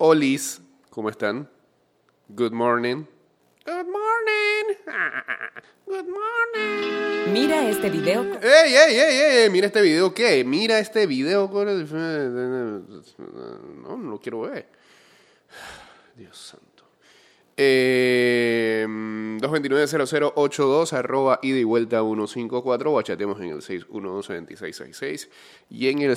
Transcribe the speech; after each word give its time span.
Olis, 0.00 0.60
¿cómo 0.90 1.10
están? 1.10 1.50
Good 2.28 2.52
morning. 2.52 3.04
Good 3.66 3.86
morning. 3.86 4.76
Good 5.86 6.06
morning. 6.06 7.32
Mira 7.32 7.68
este 7.68 7.90
video. 7.90 8.22
¡Ey, 8.40 8.76
ey, 8.76 8.96
ey, 8.96 9.16
ey! 9.42 9.50
Mira 9.50 9.66
este 9.66 9.82
video, 9.82 10.14
¿qué? 10.14 10.44
Mira 10.44 10.78
este 10.78 11.08
video 11.08 11.50
con 11.50 11.68
el... 11.68 11.84
No, 13.82 13.96
no 13.96 14.10
lo 14.12 14.20
quiero 14.20 14.42
ver. 14.42 14.68
Dios 16.16 16.38
santo. 16.38 16.84
Eh, 17.56 18.86
229-0082, 18.86 20.92
arroba 20.92 21.40
ida 21.42 21.58
y 21.58 21.64
vuelta 21.64 22.02
154, 22.02 22.92
o 22.92 23.00
en 23.00 23.50
el 23.50 23.62
612-2666 23.62 25.28
y 25.70 25.88
en 25.88 26.02
el 26.02 26.12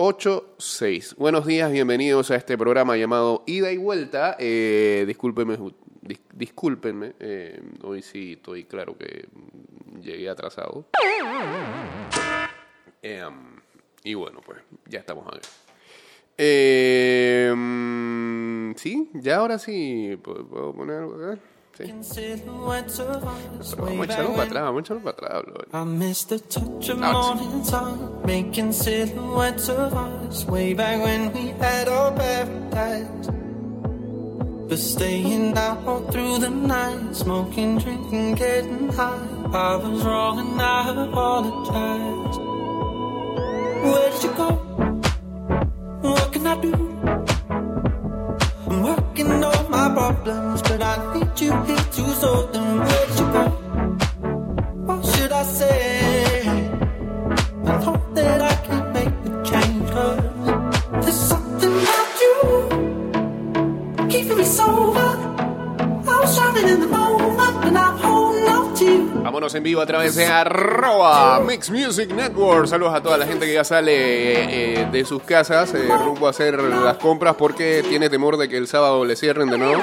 6890-0786. 0.00 1.14
Buenos 1.16 1.44
días, 1.46 1.70
bienvenidos 1.70 2.30
a 2.30 2.36
este 2.36 2.56
programa 2.56 2.96
llamado 2.96 3.42
Ida 3.46 3.70
y 3.70 3.76
Vuelta. 3.76 4.34
Eh, 4.38 5.04
discúlpenme, 5.06 5.58
dis- 6.00 6.22
discúlpenme 6.32 7.12
eh, 7.20 7.60
hoy 7.82 8.00
sí 8.00 8.32
estoy 8.32 8.64
claro 8.64 8.96
que 8.96 9.26
llegué 10.00 10.30
atrasado. 10.30 10.86
Em, 13.02 13.60
y 14.02 14.14
bueno, 14.14 14.40
pues 14.44 14.60
ya 14.86 15.00
estamos 15.00 15.26
aquí. 15.28 15.46
Eh, 16.38 17.52
sí, 18.76 19.10
ya 19.12 19.36
ahora 19.36 19.58
sí. 19.58 20.18
¿Puedo, 20.22 20.46
puedo 20.48 20.72
poner 20.72 20.96
algo 20.96 21.14
acá? 21.22 21.38
Sí. 21.86 22.42
Pero 23.76 23.86
vamos 23.86 24.00
a 24.00 24.04
echarlo 24.04 24.32
para 24.34 24.42
atrás, 24.44 24.62
vamos 24.64 24.78
a 24.78 24.80
echarlo 24.80 25.02
para 25.02 25.16
atrás, 25.16 25.42
bro. 25.46 25.80
I 25.80 25.84
miss 25.84 26.24
the 26.26 26.38
touch 26.38 26.88
of 26.90 27.02
Ah, 27.02 27.12
sí. 27.12 27.12
morning 27.12 27.64
sun, 27.64 28.22
making 28.26 28.72
silhouettes 28.72 29.68
of 29.68 29.92
us 29.94 30.44
way 30.46 30.74
back 30.74 31.02
when 31.02 31.32
we 31.32 31.52
had 31.60 31.88
our 31.88 32.12
paradise. 32.12 33.28
But 34.68 34.78
staying 34.78 35.56
out 35.58 35.84
all 35.86 36.00
through 36.12 36.38
the 36.38 36.48
night, 36.50 37.14
smoking, 37.16 37.78
drinking, 37.78 38.34
getting 38.36 38.88
high. 38.92 39.18
I 39.52 39.76
was 39.76 40.04
wrong 40.04 40.38
and 40.38 40.60
I 40.62 40.90
apologize. 41.08 42.38
Where 43.82 44.10
did 44.10 44.22
you 44.22 44.30
go? 44.36 44.48
What 46.02 46.32
can 46.32 46.46
I 46.46 46.54
do? 46.60 46.70
En 69.54 69.62
vivo 69.64 69.80
a 69.80 69.86
través 69.86 70.14
de 70.14 70.26
arroba 70.26 71.40
Mix 71.40 71.70
Music 71.70 72.12
Network. 72.12 72.66
Saludos 72.66 72.94
a 72.94 73.02
toda 73.02 73.18
la 73.18 73.26
gente 73.26 73.46
que 73.46 73.54
ya 73.54 73.64
sale 73.64 73.92
eh, 73.92 74.82
eh, 74.82 74.88
de 74.92 75.04
sus 75.04 75.22
casas 75.22 75.74
eh, 75.74 75.88
rumbo 76.04 76.26
a 76.28 76.30
hacer 76.30 76.62
las 76.62 76.98
compras 76.98 77.34
porque 77.36 77.82
tiene 77.88 78.08
temor 78.08 78.36
de 78.36 78.48
que 78.48 78.56
el 78.56 78.68
sábado 78.68 79.04
le 79.04 79.16
cierren 79.16 79.50
de 79.50 79.58
nuevo. 79.58 79.82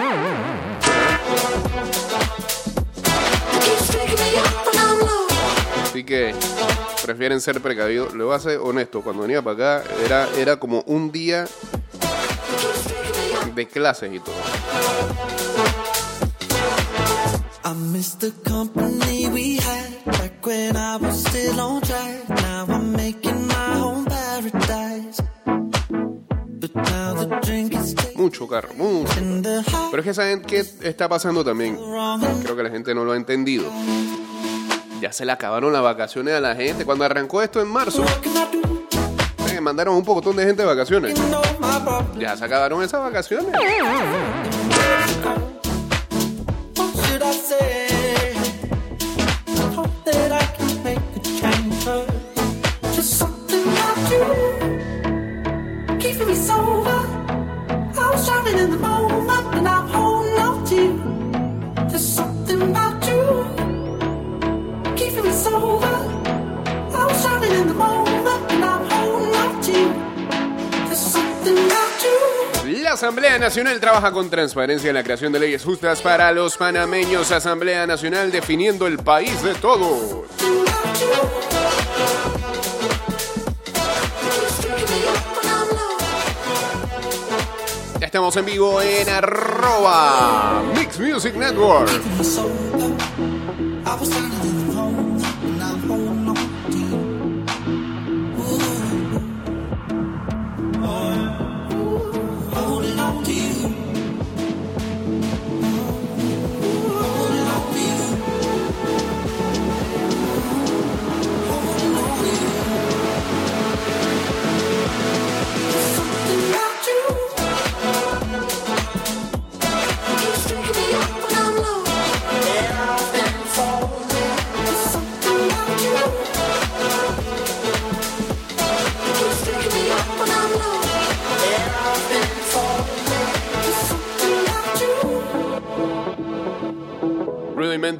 Que 6.07 6.33
prefieren 7.03 7.39
ser 7.39 7.61
precavidos. 7.61 8.15
Le 8.15 8.23
voy 8.23 8.35
a 8.35 8.39
ser 8.39 8.57
honesto, 8.57 9.01
cuando 9.01 9.21
venía 9.21 9.43
para 9.43 9.77
acá 9.77 9.83
era, 10.03 10.27
era 10.37 10.57
como 10.57 10.81
un 10.87 11.11
día 11.11 11.45
de 13.53 13.67
clases 13.67 14.11
y 14.11 14.19
todo. 14.19 14.33
I 17.63 17.73
miss 17.73 18.15
the 18.17 18.31
company 18.49 19.27
we 19.27 19.57
had 19.57 20.05
back 20.05 20.45
when 20.45 20.77
I 20.77 20.95
was 20.97 21.19
still 21.19 21.59
on 21.59 21.81
track. 21.81 22.29
Now 22.29 22.65
I'm 22.69 22.93
making 22.93 23.47
my 23.47 23.79
own 23.81 24.05
paradise. 24.05 25.21
But 25.45 26.73
now 26.75 27.13
the 27.13 27.39
drink 27.43 27.73
is 27.73 27.93
taking 27.93 28.21
Mucho 28.21 28.47
carro, 28.47 28.73
mucho. 28.73 29.13
Pero 29.91 29.99
es 29.99 30.05
que 30.05 30.13
saben 30.13 30.41
qué 30.41 30.59
está 30.59 31.09
pasando 31.09 31.43
también. 31.43 31.77
Creo 32.43 32.55
que 32.55 32.63
la 32.63 32.69
gente 32.69 32.95
no 32.95 33.03
lo 33.03 33.11
ha 33.11 33.17
entendido. 33.17 33.69
Ya 34.99 35.11
se 35.11 35.25
le 35.25 35.31
acabaron 35.31 35.71
las 35.71 35.83
vacaciones 35.83 36.33
a 36.33 36.39
la 36.39 36.55
gente. 36.55 36.85
Cuando 36.85 37.05
arrancó 37.05 37.41
esto 37.41 37.61
en 37.61 37.67
marzo, 37.67 38.03
eh, 39.51 39.61
mandaron 39.61 39.95
un 39.95 40.03
poco 40.03 40.21
de 40.33 40.45
gente 40.45 40.63
de 40.63 40.67
vacaciones. 40.67 41.19
Ya 42.17 42.35
se 42.35 42.45
acabaron 42.45 42.81
esas 42.81 43.01
vacaciones. 43.01 43.53
Asamblea 72.97 73.37
Nacional 73.37 73.79
trabaja 73.79 74.11
con 74.11 74.27
transparencia 74.27 74.89
en 74.89 74.95
la 74.95 75.03
creación 75.03 75.31
de 75.31 75.39
leyes 75.39 75.63
justas 75.63 76.01
para 76.01 76.31
los 76.31 76.57
panameños. 76.57 77.31
Asamblea 77.31 77.85
Nacional 77.85 78.31
definiendo 78.31 78.87
el 78.87 78.97
país 78.97 79.39
de 79.43 79.53
todos. 79.53 80.25
Ya 87.99 88.07
estamos 88.07 88.35
en 88.35 88.45
vivo 88.45 88.81
en 88.81 89.07
arroba 89.09 90.63
Mix 90.73 90.99
Music 90.99 91.35
Network. 91.35 91.91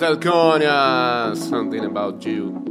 Uh, 0.10 1.36
Something 1.36 1.84
About 1.84 2.22
You. 2.22 2.64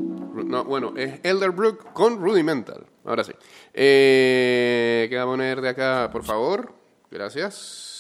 No, 0.46 0.64
bueno, 0.64 0.94
es 0.96 1.20
Elderbrook 1.22 1.92
con 1.92 2.18
Rudimental. 2.18 2.86
Ahora 3.04 3.24
sí. 3.24 3.32
Eh, 3.74 5.06
¿Qué 5.10 5.16
va 5.18 5.24
a 5.24 5.26
poner 5.26 5.60
de 5.60 5.68
acá, 5.68 6.08
por 6.10 6.24
favor? 6.24 6.72
Gracias. 7.10 7.92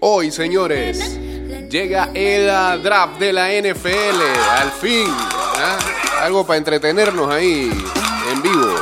Hoy, 0.00 0.30
señores, 0.30 1.18
llega 1.70 2.10
el 2.14 2.46
draft 2.82 3.18
de 3.18 3.32
la 3.32 3.48
NFL. 3.50 4.22
Al 4.50 4.70
fin. 4.70 5.06
Algo 6.20 6.46
para 6.46 6.58
entretenernos 6.58 7.30
ahí 7.30 7.70
en 8.32 8.42
vivo. 8.42 8.74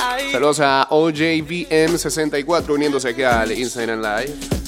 I 0.00 0.32
Saludos 0.32 0.60
a 0.60 0.88
OJVM64 0.90 2.70
uniéndose 2.70 3.08
aquí 3.08 3.22
al 3.22 3.52
Instagram 3.52 4.00
Live. 4.00 4.58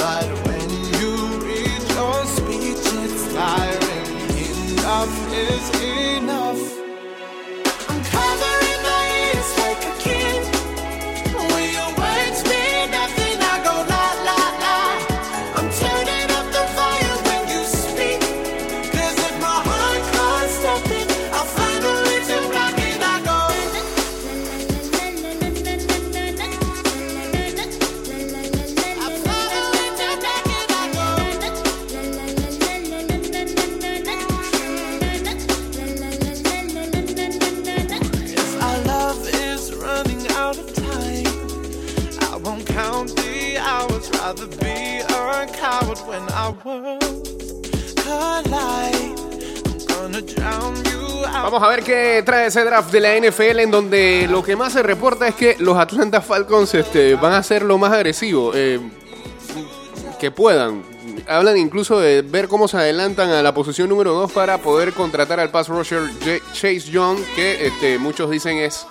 Without 0.00 0.37
it's. 3.38 3.78
Enough 4.72 5.32
is 5.32 5.82
enough. 5.82 6.77
Rather 44.28 44.46
be 44.58 45.00
a 45.00 45.46
coward 45.58 45.98
when 46.06 46.22
our 46.34 46.52
worlds 46.64 47.94
collide. 47.94 49.18
Vamos 51.32 51.62
a 51.62 51.68
ver 51.68 51.82
qué 51.82 52.22
trae 52.26 52.48
ese 52.48 52.64
draft 52.64 52.92
de 52.92 53.00
la 53.00 53.16
NFL 53.16 53.60
en 53.60 53.70
donde 53.70 54.26
lo 54.28 54.42
que 54.42 54.56
más 54.56 54.72
se 54.72 54.82
reporta 54.82 55.28
es 55.28 55.34
que 55.34 55.56
los 55.60 55.78
Atlanta 55.78 56.20
Falcons 56.20 56.74
este, 56.74 57.14
van 57.14 57.32
a 57.32 57.42
ser 57.42 57.62
lo 57.62 57.78
más 57.78 57.92
agresivos 57.92 58.54
eh, 58.56 58.80
que 60.18 60.30
puedan. 60.30 60.82
Hablan 61.26 61.56
incluso 61.56 62.00
de 62.00 62.22
ver 62.22 62.48
cómo 62.48 62.68
se 62.68 62.76
adelantan 62.76 63.30
a 63.30 63.42
la 63.42 63.54
posición 63.54 63.88
número 63.88 64.12
2 64.12 64.32
para 64.32 64.58
poder 64.58 64.92
contratar 64.92 65.40
al 65.40 65.50
pass 65.50 65.68
rusher 65.68 66.02
Chase 66.52 66.80
Young, 66.90 67.18
que 67.34 67.66
este, 67.66 67.98
muchos 67.98 68.30
dicen 68.30 68.58
es 68.58 68.86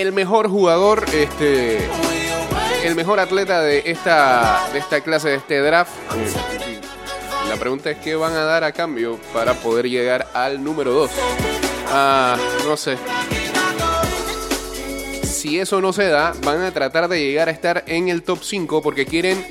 el 0.00 0.12
mejor 0.12 0.48
jugador, 0.48 1.04
este, 1.12 1.78
el 2.84 2.94
mejor 2.94 3.18
atleta 3.20 3.60
de 3.62 3.82
esta, 3.86 4.68
de 4.72 4.78
esta 4.78 5.00
clase, 5.00 5.28
de 5.30 5.34
este 5.36 5.58
draft. 5.60 5.92
Eh, 6.16 6.80
La 7.48 7.56
pregunta 7.56 7.90
es 7.90 7.98
qué 7.98 8.14
van 8.14 8.32
a 8.34 8.44
dar 8.44 8.62
a 8.62 8.72
cambio 8.72 9.18
para 9.32 9.54
poder 9.54 9.88
llegar 9.88 10.28
al 10.34 10.62
número 10.62 10.92
2. 10.92 11.10
Ah, 11.90 12.36
no 12.66 12.76
sé. 12.76 12.96
Si 15.24 15.58
eso 15.58 15.80
no 15.80 15.92
se 15.92 16.08
da, 16.08 16.32
van 16.44 16.62
a 16.62 16.70
tratar 16.72 17.08
de 17.08 17.20
llegar 17.20 17.48
a 17.48 17.52
estar 17.52 17.84
en 17.86 18.08
el 18.08 18.22
top 18.22 18.40
5 18.42 18.82
porque 18.82 19.06
quieren, 19.06 19.46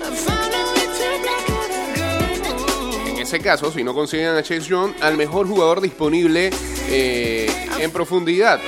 en 3.10 3.18
ese 3.18 3.40
caso, 3.40 3.72
si 3.72 3.84
no 3.84 3.94
consiguen 3.94 4.30
a 4.36 4.44
Chase 4.44 4.62
Young, 4.62 4.94
al 5.02 5.18
mejor 5.18 5.48
jugador 5.48 5.82
disponible 5.82 6.52
eh, 6.90 7.50
en 7.80 7.92
profundidad, 7.92 8.60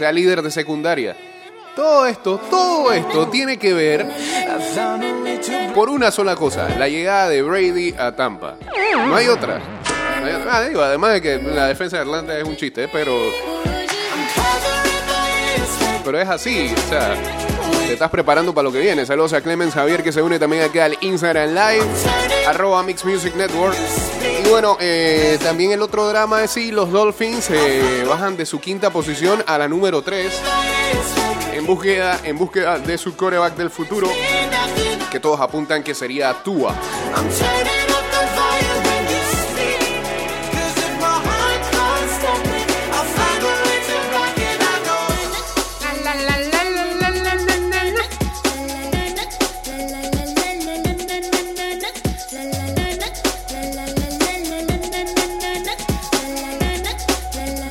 sea 0.00 0.12
líder 0.12 0.40
de 0.40 0.50
secundaria. 0.50 1.14
Todo 1.76 2.06
esto, 2.06 2.40
todo 2.48 2.90
esto 2.90 3.28
tiene 3.28 3.58
que 3.58 3.74
ver 3.74 4.06
por 5.74 5.90
una 5.90 6.10
sola 6.10 6.36
cosa, 6.36 6.70
la 6.78 6.88
llegada 6.88 7.28
de 7.28 7.42
Brady 7.42 7.94
a 7.98 8.16
Tampa. 8.16 8.56
No 8.96 9.14
hay 9.14 9.28
otra. 9.28 9.60
Ah, 10.48 10.64
además 10.74 11.12
de 11.12 11.20
que 11.20 11.36
la 11.36 11.66
defensa 11.66 11.98
de 11.98 12.02
Atlanta 12.02 12.38
es 12.38 12.44
un 12.44 12.56
chiste, 12.56 12.88
pero, 12.90 13.12
pero 16.02 16.18
es 16.18 16.28
así. 16.30 16.72
O 16.74 16.88
sea, 16.88 17.14
te 17.86 17.92
estás 17.92 18.10
preparando 18.10 18.54
para 18.54 18.68
lo 18.68 18.72
que 18.72 18.80
viene. 18.80 19.04
Saludos 19.04 19.34
a 19.34 19.42
Clemens 19.42 19.74
Javier 19.74 20.02
que 20.02 20.12
se 20.12 20.22
une 20.22 20.38
también 20.38 20.62
acá 20.62 20.86
al 20.86 20.96
Instagram 21.02 21.50
Live, 21.50 21.86
arroba 22.48 22.82
Mix 22.82 23.04
Music 23.04 23.34
Network. 23.36 23.76
Bueno, 24.50 24.76
eh, 24.80 25.38
también 25.40 25.70
el 25.70 25.80
otro 25.80 26.08
drama 26.08 26.42
es 26.42 26.50
si 26.50 26.72
los 26.72 26.90
Dolphins 26.90 27.50
eh, 27.50 28.04
bajan 28.06 28.36
de 28.36 28.44
su 28.44 28.58
quinta 28.60 28.90
posición 28.90 29.44
a 29.46 29.56
la 29.56 29.68
número 29.68 30.02
3 30.02 30.42
en 31.52 31.66
búsqueda, 31.66 32.20
en 32.24 32.36
búsqueda 32.36 32.80
de 32.80 32.98
su 32.98 33.14
coreback 33.14 33.54
del 33.54 33.70
futuro, 33.70 34.08
que 35.08 35.20
todos 35.20 35.40
apuntan 35.40 35.84
que 35.84 35.94
sería 35.94 36.34
Tua. 36.42 36.74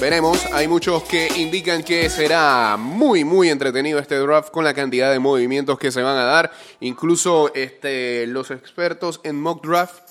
Veremos, 0.10 0.44
hay 0.54 0.68
muchos 0.68 1.04
que 1.04 1.28
indican 1.36 1.84
que 1.84 2.10
será 2.10 2.78
muy 2.80 3.24
muy 3.24 3.48
entretenido 3.50 4.00
este 4.00 4.16
draft 4.16 4.50
con 4.50 4.64
la 4.64 4.74
cantidad 4.74 5.12
de 5.12 5.20
movimientos 5.20 5.78
que 5.78 5.92
se 5.92 6.02
van 6.02 6.18
a 6.18 6.24
dar. 6.24 6.52
Incluso 6.80 7.54
este, 7.54 8.26
los 8.26 8.50
expertos 8.50 9.20
en 9.22 9.40
mock 9.40 9.64
draft 9.64 10.02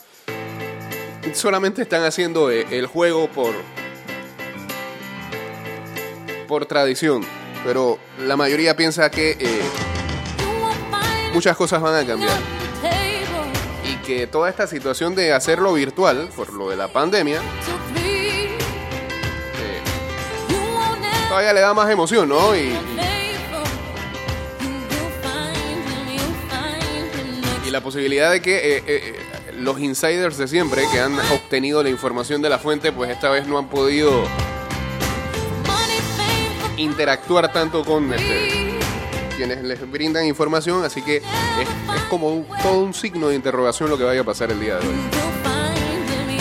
solamente 1.35 1.83
están 1.83 2.05
haciendo 2.05 2.49
eh, 2.49 2.65
el 2.71 2.87
juego 2.87 3.29
por 3.29 3.53
por 6.47 6.67
tradición, 6.67 7.25
pero 7.65 7.99
la 8.21 8.37
mayoría 8.37 8.77
piensa 8.77 9.11
que 9.11 9.37
eh, 9.41 9.61
muchas 11.35 11.57
cosas 11.57 11.83
van 11.83 11.97
a 11.97 12.07
cambiar. 12.07 12.39
Y 13.83 13.97
que 14.07 14.29
toda 14.29 14.49
esta 14.49 14.69
situación 14.69 15.17
de 15.17 15.33
hacerlo 15.33 15.73
virtual 15.73 16.29
por 16.37 16.53
lo 16.53 16.71
de 16.71 16.77
la 16.77 16.87
pandemia 16.87 17.43
todavía 21.29 21.53
le 21.53 21.61
da 21.61 21.75
más 21.75 21.91
emoción, 21.91 22.29
¿no? 22.29 22.55
Y, 22.57 22.73
y- 27.67 27.71
la 27.71 27.83
posibilidad 27.83 28.31
de 28.33 28.41
que 28.41 28.57
eh, 28.57 28.77
eh, 28.79 28.83
eh, 28.87 29.53
los 29.59 29.79
insiders 29.79 30.39
de 30.39 30.49
siempre 30.49 30.85
que 30.91 31.01
han 31.01 31.19
obtenido 31.33 31.83
la 31.83 31.91
información 31.91 32.41
de 32.41 32.49
la 32.49 32.59
fuente, 32.59 32.93
pues 32.93 33.11
esta 33.11 33.29
vez 33.29 33.47
no 33.47 33.59
han 33.59 33.69
podido 33.69 34.25
interactuar 36.79 37.53
tanto 37.53 37.85
con 37.85 38.11
este, 38.15 38.79
quienes 39.37 39.63
les 39.65 39.91
brindan 39.91 40.25
información, 40.27 40.83
así 40.85 41.03
que 41.03 41.17
es, 41.19 41.23
como 42.09 42.47
todo 42.63 42.79
un 42.81 42.95
signo 42.95 43.29
de 43.29 43.35
interrogación 43.35 43.91
lo 43.91 43.99
que 43.99 44.05
vaya 44.05 44.23
a 44.23 44.25
pasar 44.25 44.51
el 44.51 44.61
día 44.61 44.77
de 44.79 44.89
hoy. 44.89 44.95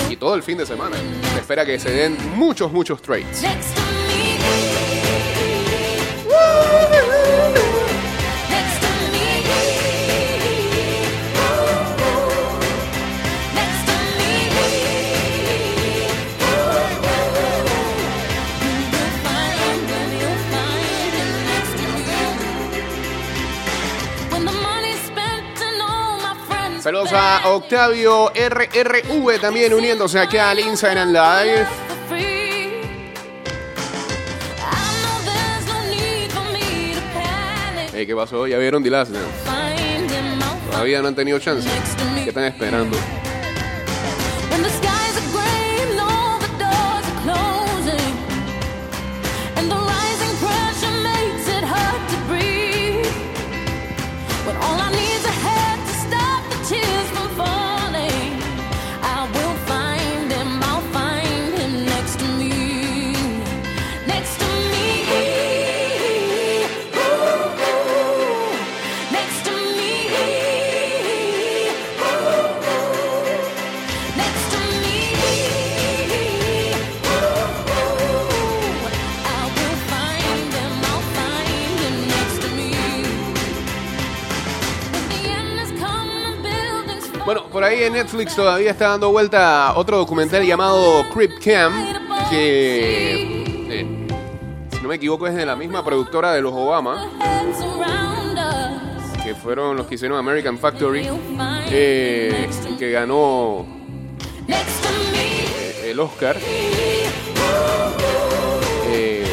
Y 0.09 0.15
todo 0.15 0.33
el 0.35 0.43
fin 0.43 0.57
de 0.57 0.65
semana. 0.65 0.95
Se 1.33 1.39
espera 1.41 1.65
que 1.65 1.77
se 1.77 1.89
den 1.91 2.17
muchos, 2.35 2.71
muchos 2.71 3.01
trades. 3.01 3.43
Saludos 26.87 27.11
a 27.11 27.49
Octavio 27.49 28.31
RRV 28.33 29.41
también 29.41 29.73
uniéndose 29.73 30.17
aquí 30.21 30.37
al 30.37 30.57
Instagram 30.57 31.09
Live. 31.09 31.67
Eh, 37.93 38.07
¿Qué 38.07 38.15
pasó? 38.15 38.47
¿Ya 38.47 38.57
vieron 38.57 38.81
The 38.83 38.89
Last 38.89 39.11
Dance? 39.11 39.27
Todavía 40.71 41.01
no 41.01 41.09
han 41.09 41.15
tenido 41.15 41.37
chance. 41.39 41.67
¿Qué 42.23 42.29
están 42.29 42.45
esperando? 42.45 42.95
Netflix 87.89 88.35
todavía 88.35 88.71
está 88.71 88.89
dando 88.89 89.11
vuelta 89.11 89.73
otro 89.75 89.97
documental 89.97 90.45
llamado 90.45 91.03
Crip 91.13 91.31
Camp, 91.43 91.75
que, 92.29 93.43
eh, 93.69 94.07
si 94.71 94.81
no 94.81 94.89
me 94.89 94.95
equivoco, 94.95 95.27
es 95.27 95.35
de 95.35 95.45
la 95.45 95.55
misma 95.55 95.83
productora 95.83 96.33
de 96.33 96.41
los 96.41 96.53
Obama, 96.53 97.09
que 99.23 99.35
fueron 99.35 99.77
los 99.77 99.87
que 99.87 99.95
hicieron 99.95 100.17
American 100.17 100.57
Factory, 100.57 101.07
que 101.69 102.91
ganó 102.91 103.65
eh, 104.47 105.91
el 105.91 105.99
Oscar. 105.99 106.37
Eh, 108.89 109.23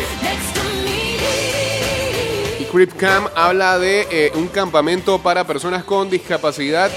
Crip 2.75 2.93
Camp 2.95 3.29
habla 3.37 3.79
de 3.79 4.09
eh, 4.11 4.33
un 4.35 4.49
campamento 4.49 5.21
para 5.21 5.47
personas 5.47 5.85
con 5.85 6.11
discapacidad 6.11 6.91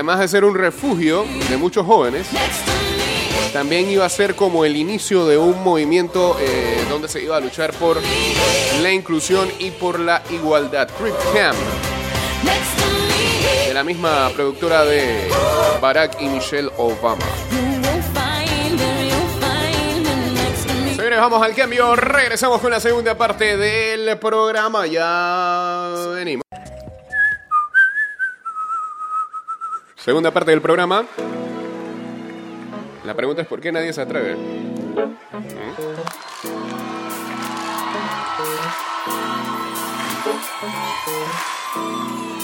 además 0.00 0.20
de 0.20 0.28
ser 0.28 0.46
un 0.46 0.54
refugio 0.54 1.26
de 1.50 1.58
muchos 1.58 1.84
jóvenes, 1.84 2.26
también 3.52 3.90
iba 3.90 4.06
a 4.06 4.08
ser 4.08 4.34
como 4.34 4.64
el 4.64 4.74
inicio 4.74 5.26
de 5.26 5.36
un 5.36 5.62
movimiento 5.62 6.38
eh, 6.40 6.86
donde 6.88 7.06
se 7.06 7.22
iba 7.22 7.36
a 7.36 7.40
luchar 7.40 7.74
por 7.74 8.00
la 8.80 8.92
inclusión 8.92 9.46
y 9.58 9.70
por 9.70 10.00
la 10.00 10.22
igualdad. 10.30 10.88
Crip 10.98 11.14
Camp, 11.34 11.58
de 13.68 13.74
la 13.74 13.84
misma 13.84 14.30
productora 14.34 14.86
de 14.86 15.28
Barack 15.82 16.18
y 16.22 16.28
Michelle 16.28 16.70
Obama. 16.78 17.26
Señores, 20.96 21.18
vamos 21.18 21.42
al 21.42 21.54
cambio. 21.54 21.94
Regresamos 21.94 22.62
con 22.62 22.70
la 22.70 22.80
segunda 22.80 23.18
parte 23.18 23.58
del 23.58 24.18
programa. 24.18 24.86
Ya 24.86 25.92
venimos. 26.14 26.44
Segunda 30.02 30.30
parte 30.30 30.50
del 30.50 30.62
programa. 30.62 31.04
La 33.04 33.14
pregunta 33.14 33.42
es 33.42 33.48
por 33.48 33.60
qué 33.60 33.70
nadie 33.70 33.92
se 33.92 34.00
atreve. 34.00 34.34
¿Mm? 34.34 34.70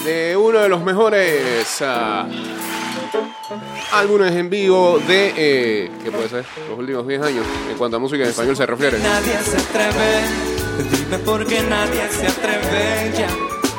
De 0.04 0.36
uno 0.36 0.60
de 0.60 0.68
los 0.68 0.84
mejores 0.84 1.80
ah, 1.80 2.28
álbumes 3.92 4.32
en 4.36 4.50
vivo 4.50 4.98
de, 5.08 5.32
eh, 5.36 5.90
¿qué 6.04 6.10
puede 6.10 6.28
ser? 6.28 6.44
Los 6.68 6.78
últimos 6.78 7.08
10 7.08 7.22
años, 7.22 7.46
en 7.70 7.78
cuanto 7.78 7.96
a 7.96 8.00
música 8.00 8.22
en 8.22 8.30
español 8.30 8.54
se 8.56 8.66
refiere. 8.66 8.98
Nadie 8.98 9.38
se 9.38 9.56
atreve, 9.56 10.20
dime 10.90 11.18
por 11.20 11.46
qué 11.46 11.62
nadie 11.62 12.06
se 12.10 12.26
atreve 12.26 13.12
ya 13.16 13.28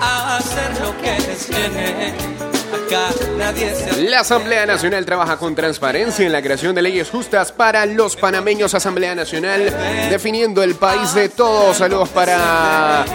a 0.02 0.38
hacer 0.38 0.82
lo 0.82 0.98
que 0.98 1.12
les 1.28 1.48
viene. 1.48 2.27
La 3.98 4.20
Asamblea 4.22 4.66
Nacional 4.66 5.06
trabaja 5.06 5.38
con 5.38 5.56
transparencia 5.56 6.26
en 6.26 6.32
la 6.32 6.42
creación 6.42 6.74
de 6.74 6.82
leyes 6.82 7.10
justas 7.10 7.52
para 7.52 7.86
los 7.86 8.16
panameños. 8.16 8.74
Asamblea 8.74 9.14
Nacional 9.16 9.76
definiendo 10.10 10.64
el 10.64 10.76
país 10.76 11.14
de 11.14 11.30
todos. 11.30 11.78
Saludos 11.78 12.10
para 12.10 13.06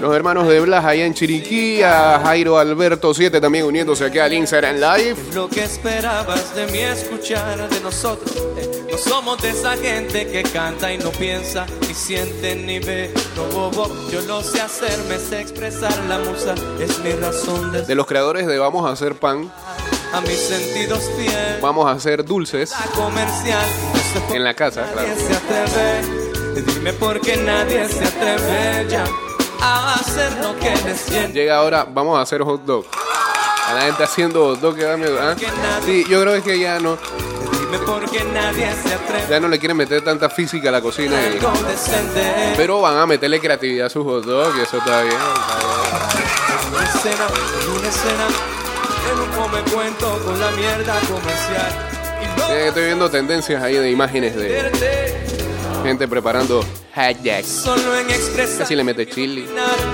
los 0.00 0.14
hermanos 0.14 0.48
de 0.48 0.60
Blas 0.60 0.84
allá 0.84 1.04
en 1.04 1.14
Chiriquí, 1.14 1.82
a 1.82 2.20
Jairo 2.22 2.58
Alberto 2.58 3.12
7 3.12 3.40
también 3.40 3.64
uniéndose 3.64 4.04
aquí 4.04 4.18
al 4.18 4.32
Instagram 4.32 4.76
Live. 4.76 5.16
Lo 5.34 5.48
que 5.48 5.64
esperabas 5.64 6.54
de 6.54 6.66
mí 6.68 6.78
escuchar 6.78 7.68
de 7.68 7.80
nosotros. 7.80 8.32
Eh, 8.94 9.00
No 9.06 9.10
somos 9.10 9.42
de 9.42 9.50
esa 9.50 9.76
gente 9.76 10.26
que 10.26 10.42
canta 10.42 10.92
y 10.92 10.98
no 10.98 11.10
piensa, 11.10 11.66
ni 11.86 11.94
siente 11.94 12.54
ni 12.54 12.78
ve. 12.78 13.12
No 13.36 13.44
bobo, 13.46 13.88
yo 14.10 14.20
lo 14.22 14.42
sé 14.42 14.60
hacer, 14.60 14.98
me 15.08 15.18
sé 15.18 15.40
expresar. 15.40 15.92
La 16.08 16.18
musa 16.18 16.54
es 16.80 16.98
mi 17.00 17.12
razón 17.12 17.72
de 17.72 17.82
De 17.82 17.94
los 17.94 18.06
creadores 18.06 18.46
de 18.46 18.58
Vamos 18.58 18.88
a 18.88 18.92
hacer 18.92 19.16
pan, 19.16 19.50
a 20.12 20.20
mis 20.20 20.38
sentidos 20.38 21.10
fiel. 21.16 21.58
vamos 21.60 21.86
a 21.86 21.92
hacer 21.92 22.24
dulces 22.24 22.70
La 22.70 22.86
comercial, 22.92 23.66
no 23.92 23.98
sé 23.98 24.20
por 24.20 24.36
en 24.36 24.44
la 24.44 24.54
casa, 24.54 24.84
claro. 24.92 25.08
Nadie 25.08 25.26
se 25.26 25.34
atreve, 25.34 26.62
dime 26.74 26.92
por 26.92 27.20
qué 27.20 27.36
nadie 27.36 27.88
se 27.88 28.04
atreve 28.04 28.86
ya 28.88 29.04
a 29.60 29.94
hacer 29.94 30.32
lo 30.42 30.56
que 30.58 30.70
les. 30.84 31.32
Llega 31.32 31.56
ahora, 31.56 31.86
vamos 31.88 32.18
a 32.18 32.22
hacer 32.22 32.42
hot 32.42 32.64
dog. 32.64 32.84
A 33.66 33.74
la 33.74 33.80
gente 33.82 34.04
haciendo 34.04 34.50
hot 34.50 34.60
dog 34.60 34.76
que 34.76 34.84
da 34.84 34.96
miedo. 34.96 35.18
¿ah? 35.20 35.34
Sí, 35.84 36.04
yo 36.08 36.20
creo 36.22 36.42
que 36.42 36.58
ya 36.58 36.78
no, 36.78 36.98
Nadie 38.32 38.72
se 38.82 38.94
atreve. 38.94 39.24
ya 39.28 39.40
no 39.40 39.48
le 39.48 39.58
quieren 39.58 39.76
meter 39.76 40.02
tanta 40.02 40.28
física 40.30 40.68
a 40.68 40.72
la 40.72 40.80
cocina. 40.80 41.14
y-. 41.20 41.38
Pero 42.56 42.80
van 42.80 42.96
a 42.98 43.06
meterle 43.06 43.40
creatividad 43.40 43.86
a 43.86 43.90
sus 43.90 44.04
hot 44.04 44.24
dogs 44.24 44.56
y 44.58 44.60
eso 44.62 44.78
está 44.78 45.02
bien. 45.02 45.16
En 45.16 46.74
una 46.74 46.84
escena, 46.84 47.26
en 47.62 47.70
una 47.70 47.88
escena, 47.88 48.26
come 49.36 49.62
cuento 49.72 50.18
con 50.24 50.40
la 50.40 50.50
mierda 50.52 50.98
comercial. 51.00 51.90
Sí, 52.36 52.52
estoy 52.66 52.84
viendo 52.86 53.10
tendencias 53.10 53.62
ahí 53.62 53.76
de 53.76 53.90
imágenes 53.90 54.36
de 54.36 54.70
gente 55.84 56.08
preparando 56.08 56.64
dogs. 56.94 57.46
solo 57.46 57.98
en 57.98 58.06
Casi 58.58 58.74
le 58.74 58.84
mete 58.84 59.06
chili. 59.06 59.46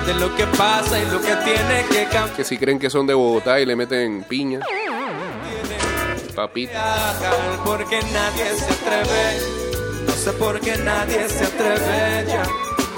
de 0.07 0.15
lo 0.15 0.35
que 0.37 0.47
pasa 0.47 0.99
y 0.99 1.05
lo 1.11 1.21
que 1.21 1.35
tiene 1.37 1.85
que 1.91 2.05
cambiar. 2.05 2.37
Que 2.37 2.45
si 2.45 2.59
creen 2.59 2.79
que 2.79 2.91
son 2.91 3.07
de 3.07 3.15
Bogotá 3.15 3.61
y 3.61 3.67
le 3.67 3.75
meten 3.77 4.25
piña, 4.29 4.61
papita. 6.31 7.15
Porque 7.65 8.01
nadie 8.13 8.57
se 8.59 8.65
atreve, 8.65 9.41
no 10.07 10.13
sé 10.13 10.33
por 10.33 10.61
qué 10.61 10.77
nadie 10.79 11.29
se 11.29 11.45
atreve 11.45 12.27
ya 12.27 12.43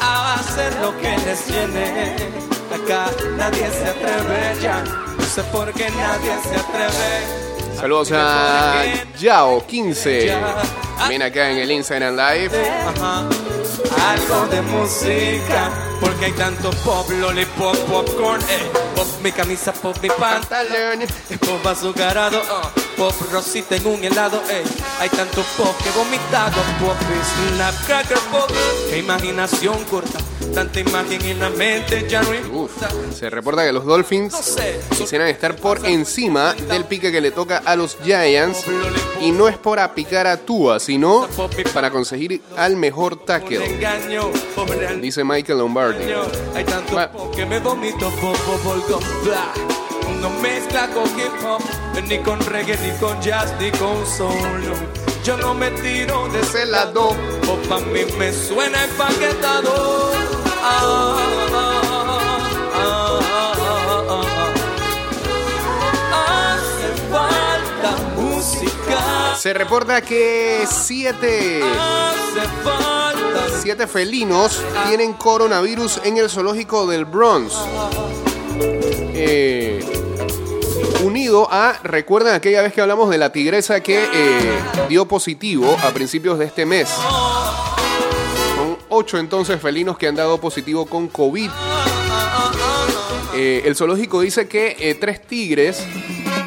a 0.01 0.35
hacer 0.35 0.75
lo 0.81 0.97
que 1.01 1.17
les 1.25 1.47
viene. 1.47 2.17
Acá 2.73 3.11
nadie 3.37 3.71
se 3.71 3.89
atreve 3.89 4.61
ya, 4.61 4.83
no 4.83 5.25
sé 5.25 5.43
por 5.45 5.73
qué 5.73 5.91
nadie 5.91 6.33
se 6.43 6.57
atreve. 6.57 7.43
Saludos 7.79 8.13
a 8.13 8.85
Yao15. 9.19 10.39
También 10.99 11.23
acá 11.23 11.51
en 11.51 11.59
el 11.59 11.71
Instagram 11.71 12.17
Live. 12.17 12.71
Ajá. 12.87 13.29
Algo 14.09 14.47
de 14.47 14.63
música, 14.63 15.71
porque 16.01 16.27
hay 16.27 16.33
tanto 16.33 16.71
pop, 16.85 17.09
lollipop, 17.11 17.77
popcorn, 17.89 18.41
eh. 18.43 18.71
Pop 18.95 19.07
mi 19.23 19.33
camisa, 19.33 19.73
pop 19.73 19.97
mi 20.03 20.09
pantalón, 20.09 21.03
eh, 21.03 21.39
pop 21.39 21.67
azucarado, 21.67 22.39
uh, 22.39 22.82
pop 22.97 23.15
rosita 23.31 23.77
en 23.77 23.87
un 23.87 24.05
helado. 24.05 24.41
Hay 25.01 25.09
tanto 25.11 25.43
pop 25.57 25.75
que 25.83 25.89
he 25.89 25.93
vomitado, 25.93 26.57
pop 26.81 26.97
y 27.01 27.55
snapcracker 27.55 28.19
pop, 28.31 28.51
qué 28.91 28.99
imaginación 28.99 29.83
corta, 29.85 30.19
tanta 30.55 30.81
imagen 30.81 31.23
en 31.23 31.41
la 31.41 31.51
mente 31.51 32.07
ya 32.09 32.23
no 32.23 32.31
Uf, 32.31 32.37
importa. 32.45 32.89
se 33.15 33.31
reporta 33.31 33.65
que 33.65 33.73
los 33.73 33.85
Dolphins 33.85 34.33
No 34.33 34.43
sé, 34.43 34.81
quisieran 34.97 35.29
estar 35.29 35.57
por 35.57 35.85
encima 35.87 36.53
del 36.55 36.85
pique 36.85 37.11
que 37.11 37.21
le 37.21 37.31
toca 37.31 37.63
a 37.65 37.77
los 37.77 37.97
Giants. 38.05 38.65
Y 39.21 39.31
no 39.31 39.49
es 39.49 39.57
para 39.57 39.95
picar 39.95 40.27
a 40.27 40.37
Tua, 40.37 40.81
sino 40.81 41.29
para 41.73 41.91
conseguir 41.91 42.43
al 42.57 42.77
mejor 42.77 43.25
tackle, 43.25 43.79
dice 45.01 45.25
Michael 45.25 45.59
Lombardi. 45.59 46.05
Hay 46.55 46.65
tanto 46.65 46.95
pop 47.13 47.35
que 47.35 47.47
me 47.47 47.59
vomito 47.61 48.11
pop, 48.21 48.37
pop. 48.63 49.82
No 50.21 50.31
mezcla 50.41 50.89
con 50.89 51.05
hip 51.19 51.45
hop, 51.45 51.63
ni 52.07 52.19
con 52.19 52.41
reggae, 52.41 52.77
ni 52.79 52.99
con 52.99 53.21
jazz, 53.21 53.53
ni 53.61 53.71
con 53.73 54.07
solo. 54.07 54.75
Yo 55.25 55.37
no 55.37 55.55
me 55.55 55.71
tiro 55.71 56.29
de 56.29 56.41
ese 56.41 56.67
lado, 56.67 57.11
pop 57.47 57.73
a 57.73 57.79
mí 57.79 58.01
me 58.19 58.33
suena 58.33 58.85
empaquetado. 58.85 60.13
Ah, 60.65 61.17
ah, 61.55 61.81
ah. 61.85 62.03
Hace 66.15 66.89
falta 67.11 67.97
música, 68.17 69.37
Se 69.39 69.53
reporta 69.55 70.01
que 70.03 70.67
siete, 70.69 71.63
hace 71.63 72.49
falta 72.63 72.93
siete 73.63 73.87
felinos 73.87 74.61
tienen 74.89 75.13
coronavirus 75.15 76.01
en 76.05 76.17
el 76.17 76.29
zoológico 76.29 76.87
del 76.87 77.05
Bronx. 77.05 77.55
Eh, 79.15 79.92
unido 81.03 81.49
a, 81.51 81.79
recuerdan 81.83 82.35
aquella 82.35 82.63
vez 82.63 82.73
que 82.73 82.81
hablamos 82.81 83.11
de 83.11 83.19
la 83.19 83.33
tigresa 83.33 83.81
que 83.81 84.05
eh, 84.13 84.61
dio 84.89 85.07
positivo 85.07 85.77
a 85.83 85.91
principios 85.91 86.39
de 86.39 86.47
este 86.47 86.65
mes. 86.65 86.89
Son 88.57 88.79
ocho 88.89 89.19
entonces 89.19 89.61
felinos 89.61 89.99
que 89.99 90.07
han 90.07 90.15
dado 90.15 90.39
positivo 90.39 90.87
con 90.87 91.09
COVID. 91.09 91.51
Eh, 93.35 93.63
el 93.65 93.75
zoológico 93.75 94.21
dice 94.21 94.47
que 94.47 94.77
eh, 94.79 94.95
tres 94.95 95.27
tigres 95.27 95.83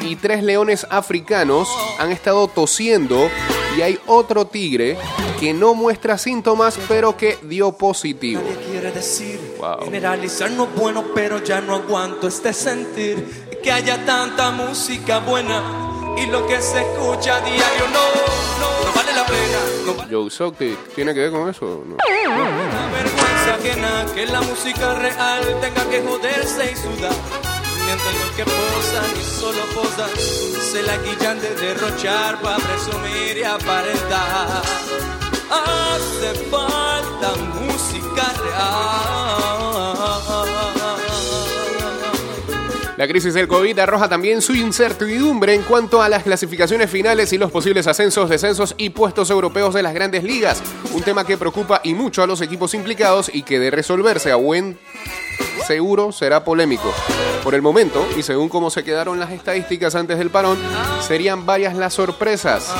y 0.00 0.16
tres 0.16 0.42
leones 0.42 0.86
africanos 0.88 1.68
han 1.98 2.12
estado 2.12 2.48
tosiendo 2.48 3.28
y 3.76 3.82
hay 3.82 3.98
otro 4.06 4.46
tigre 4.46 4.96
que 5.40 5.52
no 5.52 5.74
muestra 5.74 6.16
síntomas 6.16 6.78
pero 6.88 7.16
que 7.16 7.38
dio 7.42 7.72
positivo. 7.72 8.40
Nadie 8.42 8.70
quiere 8.70 8.92
decir 8.92 9.46
Wow. 9.58 9.84
generalizar 9.84 10.50
no 10.50 10.64
es 10.64 10.74
bueno, 10.74 11.04
pero 11.14 11.42
ya 11.42 11.60
no 11.60 11.76
aguanto 11.76 12.28
este 12.28 12.52
sentir 12.52 13.45
que 13.66 13.72
haya 13.72 13.98
tanta 14.06 14.52
música 14.52 15.18
buena 15.18 15.60
y 16.16 16.26
lo 16.26 16.46
que 16.46 16.62
se 16.62 16.80
escucha 16.82 17.34
a 17.34 17.40
diario 17.40 17.84
no, 17.92 18.04
no, 18.60 18.68
no 18.86 18.92
vale 18.94 19.12
la 19.12 19.26
pena, 19.26 19.58
no 19.84 19.94
vale 19.94 20.14
Joe 20.14 20.30
Sock, 20.30 20.56
¿te- 20.56 20.76
¿tiene 20.94 21.12
que 21.12 21.18
ver 21.22 21.32
con 21.32 21.48
eso? 21.48 21.82
No. 21.84 21.96
la 21.96 22.86
vergüenza. 22.92 23.54
ajena 23.58 24.06
que 24.14 24.26
la 24.26 24.40
música 24.42 24.94
real 24.94 25.42
tenga 25.60 25.84
que 25.90 26.00
joderse 26.00 26.70
y 26.70 26.76
sudar. 26.76 27.12
Mientras 27.86 28.14
los 28.14 28.30
que 28.36 28.44
posan 28.44 29.10
y 29.20 29.24
solo 29.40 29.62
posan 29.74 30.10
se 30.72 30.82
la 30.84 30.96
guillan 30.98 31.40
de 31.40 31.52
derrochar 31.56 32.40
para 32.40 32.58
presumir 32.58 33.36
y 33.38 33.42
aparentar. 33.42 34.62
Hace 35.50 36.34
falta 36.50 37.34
música 37.60 38.32
real. 38.44 39.86
La 42.96 43.06
crisis 43.06 43.34
del 43.34 43.46
COVID 43.46 43.78
arroja 43.78 44.08
también 44.08 44.40
su 44.40 44.54
incertidumbre 44.54 45.52
en 45.52 45.62
cuanto 45.62 46.00
a 46.00 46.08
las 46.08 46.22
clasificaciones 46.22 46.90
finales 46.90 47.30
y 47.34 47.38
los 47.38 47.50
posibles 47.50 47.86
ascensos, 47.86 48.30
descensos 48.30 48.74
y 48.78 48.88
puestos 48.88 49.28
europeos 49.28 49.74
de 49.74 49.82
las 49.82 49.92
grandes 49.92 50.24
ligas. 50.24 50.62
Un 50.94 51.02
tema 51.02 51.26
que 51.26 51.36
preocupa 51.36 51.82
y 51.84 51.92
mucho 51.92 52.22
a 52.22 52.26
los 52.26 52.40
equipos 52.40 52.72
implicados 52.72 53.30
y 53.32 53.42
que 53.42 53.58
de 53.58 53.70
resolverse 53.70 54.32
a 54.32 54.36
buen 54.36 54.78
seguro 55.66 56.10
será 56.10 56.42
polémico. 56.42 56.90
Por 57.44 57.54
el 57.54 57.60
momento, 57.60 58.06
y 58.16 58.22
según 58.22 58.48
cómo 58.48 58.70
se 58.70 58.82
quedaron 58.82 59.20
las 59.20 59.30
estadísticas 59.30 59.94
antes 59.94 60.16
del 60.16 60.30
parón, 60.30 60.58
serían 61.06 61.44
varias 61.44 61.76
las 61.76 61.92
sorpresas. 61.92 62.74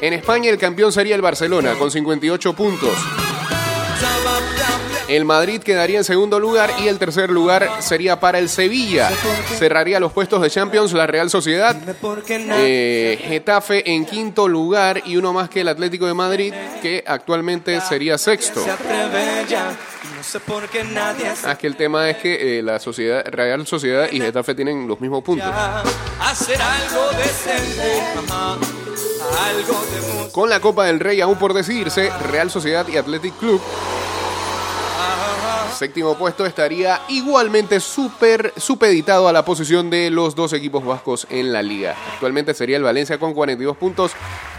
En 0.00 0.12
España 0.12 0.50
el 0.50 0.58
campeón 0.58 0.90
sería 0.90 1.14
el 1.14 1.22
Barcelona 1.22 1.74
con 1.78 1.88
58 1.88 2.52
puntos. 2.54 2.98
El 5.12 5.26
Madrid 5.26 5.60
quedaría 5.62 5.98
en 5.98 6.04
segundo 6.04 6.40
lugar 6.40 6.70
y 6.82 6.88
el 6.88 6.98
tercer 6.98 7.28
lugar 7.28 7.68
sería 7.80 8.18
para 8.18 8.38
el 8.38 8.48
Sevilla. 8.48 9.10
Cerraría 9.58 10.00
los 10.00 10.10
puestos 10.10 10.40
de 10.40 10.48
Champions 10.48 10.94
la 10.94 11.06
Real 11.06 11.28
Sociedad. 11.28 11.76
Eh, 12.38 13.22
Getafe 13.22 13.92
en 13.92 14.06
quinto 14.06 14.48
lugar 14.48 15.02
y 15.04 15.18
uno 15.18 15.34
más 15.34 15.50
que 15.50 15.60
el 15.60 15.68
Atlético 15.68 16.06
de 16.06 16.14
Madrid, 16.14 16.54
que 16.80 17.04
actualmente 17.06 17.78
sería 17.82 18.16
sexto. 18.16 18.64
se 20.22 20.40
Ah, 21.44 21.58
que 21.58 21.66
el 21.66 21.76
tema 21.76 22.08
es 22.08 22.16
que 22.16 22.58
eh, 22.58 22.62
la 22.62 22.78
sociedad, 22.78 23.22
Real 23.26 23.66
Sociedad 23.66 24.08
y 24.10 24.18
Getafe 24.18 24.54
tienen 24.54 24.88
los 24.88 24.98
mismos 24.98 25.22
puntos. 25.22 25.52
Con 30.32 30.48
la 30.48 30.60
Copa 30.60 30.86
del 30.86 31.00
Rey 31.00 31.20
aún 31.20 31.38
por 31.38 31.52
decidirse, 31.52 32.10
Real 32.30 32.50
Sociedad 32.50 32.88
y 32.88 32.96
Athletic 32.96 33.36
Club. 33.36 33.60
Séptimo 35.76 36.16
puesto 36.16 36.46
estaría 36.46 37.00
igualmente 37.08 37.80
super 37.80 38.52
supeditado 38.56 39.26
a 39.26 39.32
la 39.32 39.44
posición 39.44 39.90
de 39.90 40.10
los 40.10 40.34
dos 40.34 40.52
equipos 40.52 40.84
vascos 40.84 41.26
en 41.30 41.52
la 41.52 41.62
liga. 41.62 41.96
Actualmente 42.14 42.54
sería 42.54 42.76
el 42.76 42.82
Valencia 42.82 43.18
con 43.18 43.34
42 43.34 43.76
puntos 43.76 44.12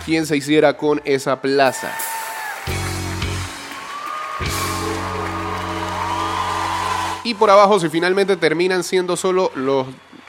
quien 0.05 0.25
se 0.25 0.36
hiciera 0.36 0.75
con 0.75 1.01
esa 1.05 1.39
plaza. 1.41 1.96
Y 7.24 7.36
por 7.36 7.50
abajo, 7.50 7.79
si 7.79 7.88
finalmente 7.88 8.36
terminan 8.36 8.84
siendo 8.84 9.15
solo, 9.15 9.50
los, 9.55 9.88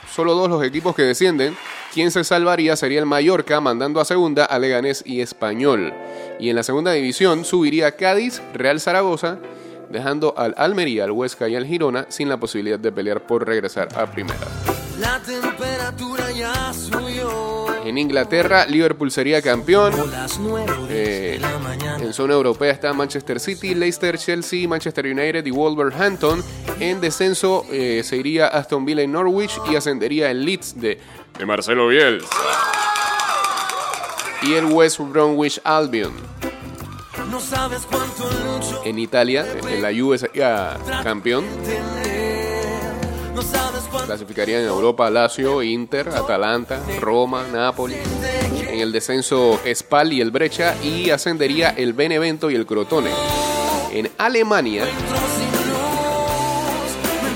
solo 0.09 0.33
dos 0.33 0.49
los 0.49 0.63
equipos 0.63 0.95
que 0.95 1.01
descienden, 1.01 1.57
quien 1.93 2.09
se 2.09 2.23
salvaría 2.23 2.77
sería 2.77 2.99
el 2.99 3.05
Mallorca, 3.05 3.59
mandando 3.59 3.99
a 3.99 4.05
segunda 4.05 4.45
a 4.45 4.59
Leganés 4.59 5.03
y 5.05 5.19
Español. 5.19 5.93
Y 6.39 6.49
en 6.49 6.55
la 6.55 6.63
segunda 6.63 6.93
división 6.93 7.43
subiría 7.43 7.97
Cádiz, 7.97 8.41
Real 8.53 8.79
Zaragoza, 8.79 9.39
dejando 9.89 10.33
al 10.37 10.53
Almería, 10.57 11.03
al 11.03 11.11
Huesca 11.11 11.47
y 11.47 11.55
al 11.55 11.65
Girona 11.65 12.05
sin 12.09 12.29
la 12.29 12.37
posibilidad 12.37 12.79
de 12.79 12.91
pelear 12.91 13.25
por 13.25 13.45
regresar 13.45 13.89
a 13.95 14.05
primera. 14.11 14.47
La 14.99 15.19
temperatura 15.19 16.31
ya 16.31 16.73
subió. 16.73 17.65
En 17.85 17.97
Inglaterra, 17.97 18.65
Liverpool 18.65 19.11
sería 19.11 19.41
campeón. 19.41 19.93
Eh, 20.89 21.39
en 21.99 22.13
zona 22.13 22.33
europea 22.33 22.71
está 22.71 22.93
Manchester 22.93 23.39
City, 23.39 23.75
Leicester, 23.75 24.17
Chelsea, 24.17 24.67
Manchester 24.67 25.05
United 25.05 25.45
y 25.45 25.51
Wolverhampton. 25.51 26.43
En 26.79 27.01
descenso 27.01 27.65
eh, 27.71 28.01
se 28.03 28.17
iría 28.17 28.47
Aston 28.47 28.85
Villa 28.85 29.03
y 29.03 29.07
Norwich 29.07 29.59
y 29.69 29.75
ascendería 29.75 30.31
el 30.31 30.45
Leeds 30.45 30.79
de, 30.79 30.99
de 31.37 31.45
Marcelo 31.45 31.89
Bielsa. 31.89 32.27
Y 34.41 34.53
el 34.53 34.65
West 34.65 34.99
Bromwich 34.99 35.59
Albion. 35.63 36.13
No 37.29 37.39
sabes 37.39 37.81
cuánto 37.89 38.29
lucho 38.29 38.81
En 38.85 38.99
Italia, 38.99 39.45
en 39.69 39.81
la 39.81 39.89
Juve 39.93 40.17
sería 40.17 40.77
campeón. 41.03 41.45
No 43.33 43.41
sabes 43.41 43.83
Clasificarían 44.05 44.61
en 44.61 44.67
Europa 44.67 45.09
Lazio, 45.09 45.61
Inter, 45.63 46.09
Atalanta, 46.09 46.79
Roma, 46.99 47.43
Napoli. 47.51 47.95
En 48.69 48.79
el 48.79 48.91
descenso 48.91 49.59
Spal 49.73 50.13
y 50.13 50.21
el 50.21 50.31
Brecha 50.31 50.75
y 50.83 51.09
ascendería 51.09 51.69
el 51.71 51.93
Benevento 51.93 52.51
y 52.51 52.55
el 52.55 52.65
Crotone. 52.65 53.09
En 53.91 54.11
Alemania, 54.17 54.85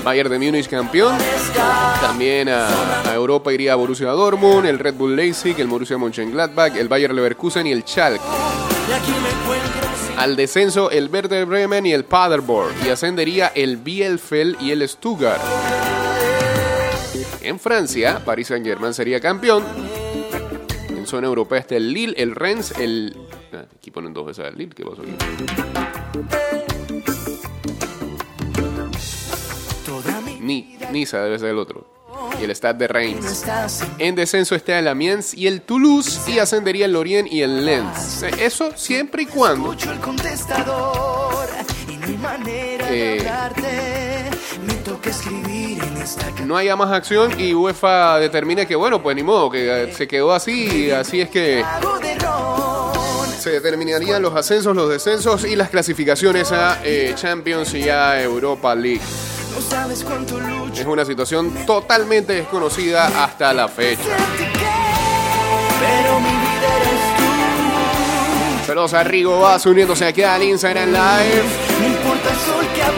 Bayern 0.04 0.30
de 0.30 0.38
Múnich 0.38 0.68
campeón. 0.68 1.16
También 2.00 2.48
a, 2.48 2.68
a 3.02 3.14
Europa 3.14 3.52
iría 3.52 3.74
Borussia 3.74 4.08
Dortmund, 4.10 4.66
el 4.66 4.78
Red 4.78 4.94
Bull 4.94 5.16
Leipzig, 5.16 5.58
el 5.58 5.66
Borussia 5.66 5.98
Mönchengladbach, 5.98 6.76
el 6.76 6.88
Bayer 6.88 7.12
Leverkusen 7.12 7.66
y 7.66 7.72
el 7.72 7.82
Schalke. 7.82 8.69
Al 10.16 10.36
descenso 10.36 10.90
el 10.90 11.08
Werder 11.08 11.46
Bremen 11.46 11.86
y 11.86 11.92
el 11.92 12.04
Paderborn 12.04 12.74
y 12.84 12.88
ascendería 12.88 13.48
el 13.54 13.78
Bielefeld 13.78 14.60
y 14.60 14.70
el 14.70 14.86
Stuttgart. 14.88 15.40
En 17.42 17.58
Francia, 17.58 18.22
Paris 18.24 18.48
Saint-Germain 18.48 18.92
sería 18.92 19.20
campeón. 19.20 19.64
En 20.88 21.06
zona 21.06 21.26
europea 21.26 21.60
está 21.60 21.76
el 21.76 21.92
Lille, 21.92 22.14
el 22.16 22.34
Rennes, 22.34 22.72
el... 22.78 23.16
Ah, 23.52 23.64
aquí 23.74 23.90
ponen 23.90 24.12
dos 24.12 24.26
veces 24.26 24.44
al 24.44 24.56
Lille, 24.56 24.74
¿qué 24.74 24.84
pasó 24.84 25.02
aquí? 25.02 25.12
Ni, 30.40 30.76
Niza 30.90 31.22
debe 31.22 31.38
ser 31.38 31.50
el 31.50 31.58
otro. 31.58 31.99
Y 32.40 32.44
el 32.44 32.50
Stade 32.54 32.78
de 32.78 32.88
Reims. 32.88 33.44
En 33.98 34.14
descenso 34.14 34.54
está 34.54 34.78
el 34.78 34.88
Amiens 34.88 35.34
y 35.34 35.46
el 35.46 35.62
Toulouse 35.62 36.20
y 36.30 36.38
ascendería 36.38 36.86
el 36.86 36.92
Lorient 36.92 37.30
y 37.30 37.42
el 37.42 37.64
Lens. 37.64 38.22
Eso 38.38 38.70
siempre 38.76 39.22
y 39.22 39.26
cuando 39.26 39.74
Eh. 42.92 43.30
no 46.44 46.56
haya 46.56 46.76
más 46.76 46.90
acción 46.90 47.38
y 47.38 47.54
UEFA 47.54 48.18
determine 48.18 48.66
que 48.66 48.74
bueno, 48.74 49.02
pues 49.02 49.14
ni 49.16 49.22
modo, 49.22 49.50
que 49.50 49.84
eh, 49.84 49.92
se 49.94 50.08
quedó 50.08 50.32
así, 50.32 50.90
así 50.90 51.20
es 51.20 51.28
que 51.28 51.64
se 53.38 53.50
determinarían 53.50 54.20
los 54.20 54.34
ascensos, 54.34 54.74
los 54.76 54.90
descensos 54.90 55.44
y 55.44 55.56
las 55.56 55.70
clasificaciones 55.70 56.52
a 56.52 56.78
eh, 56.84 57.12
Champions 57.16 57.72
y 57.74 57.88
a 57.88 58.20
Europa 58.22 58.74
League. 58.74 59.00
Es 60.74 60.86
una 60.86 61.04
situación 61.04 61.52
totalmente 61.66 62.32
desconocida 62.32 63.24
hasta 63.24 63.52
la 63.52 63.68
fecha. 63.68 64.16
Saludos 68.66 68.94
a 68.94 69.02
Rigo 69.02 69.40
Vaz 69.40 69.66
uniéndose 69.66 70.06
aquí 70.06 70.22
al 70.22 70.42
Instagram 70.42 70.90
Live. 70.90 71.42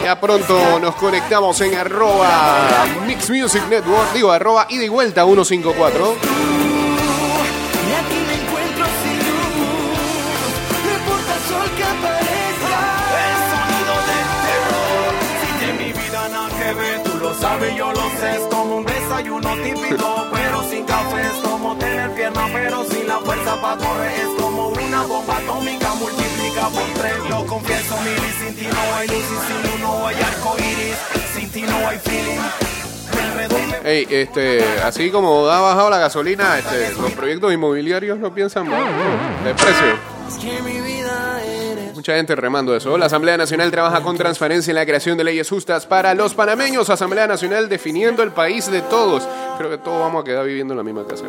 Ya 0.03 0.19
pronto 0.19 0.79
nos 0.79 0.95
conectamos 0.95 1.59
en 1.61 1.75
arroba 1.75 2.85
Mix 3.07 3.29
Music 3.29 3.63
Network, 3.69 4.13
digo 4.13 4.31
arroba 4.31 4.67
ida 4.69 4.83
y 4.83 4.89
vuelta 4.89 5.23
154. 5.25 6.72
Pero 20.31 20.63
sin 20.69 20.85
café. 20.85 21.21
Es 21.21 21.49
como 21.49 21.75
tener 21.77 22.11
pierna, 22.11 22.47
pero 22.53 22.83
sin 22.85 23.07
la 23.07 23.19
fuerza 23.19 23.61
para 23.61 23.77
correr. 23.77 24.11
Es 24.11 24.41
como 24.41 24.67
una 24.69 25.03
bomba 25.03 25.37
atómica, 25.37 25.93
multiplica 25.95 26.69
por 26.69 26.87
tres. 26.99 27.29
Lo 27.29 27.45
confieso, 27.45 27.95
Mili, 28.01 28.31
sin 28.39 28.55
ti 28.55 28.67
no 28.67 28.95
hay 28.95 29.07
luz. 29.07 29.17
Y 29.17 29.39
sin 29.47 29.75
uno 29.75 29.99
no 29.99 30.07
hay 30.07 30.15
arco 30.15 30.55
iris. 30.57 30.97
Sin 31.33 31.49
ti 31.51 31.61
no 31.61 31.87
hay 31.87 31.97
feeling. 31.99 32.39
Hey, 33.85 34.07
este, 34.09 34.63
así 34.81 35.11
como 35.11 35.47
ha 35.47 35.59
bajado 35.59 35.89
la 35.89 35.97
gasolina, 35.97 36.57
este, 36.57 36.93
los 37.01 37.11
proyectos 37.11 37.51
inmobiliarios 37.53 38.17
no 38.17 38.33
piensan 38.33 38.69
más 38.69 38.79
de 39.43 39.53
precio. 39.53 40.92
Mucha 42.03 42.17
gente 42.17 42.35
remando 42.35 42.75
eso. 42.75 42.97
La 42.97 43.05
Asamblea 43.05 43.37
Nacional 43.37 43.71
trabaja 43.71 44.01
con 44.01 44.17
transparencia 44.17 44.71
en 44.71 44.75
la 44.75 44.85
creación 44.85 45.17
de 45.17 45.23
leyes 45.23 45.49
justas 45.49 45.85
para 45.85 46.13
los 46.13 46.33
panameños. 46.33 46.89
Asamblea 46.89 47.27
Nacional 47.27 47.69
definiendo 47.69 48.23
el 48.23 48.33
país 48.33 48.69
de 48.69 48.81
todos. 48.81 49.25
Creo 49.57 49.69
que 49.69 49.77
todos 49.77 50.01
vamos 50.01 50.21
a 50.21 50.25
quedar 50.25 50.45
viviendo 50.45 50.73
en 50.73 50.79
la 50.79 50.83
misma 50.83 51.05
casa. 51.07 51.23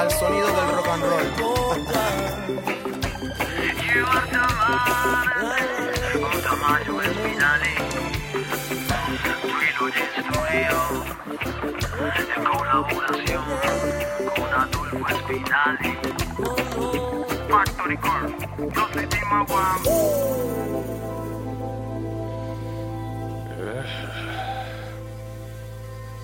Al 0.00 0.10
sonido 0.10 0.46
del 0.46 0.76
rock 0.76 0.88
and 0.88 1.02
roll. 1.02 1.50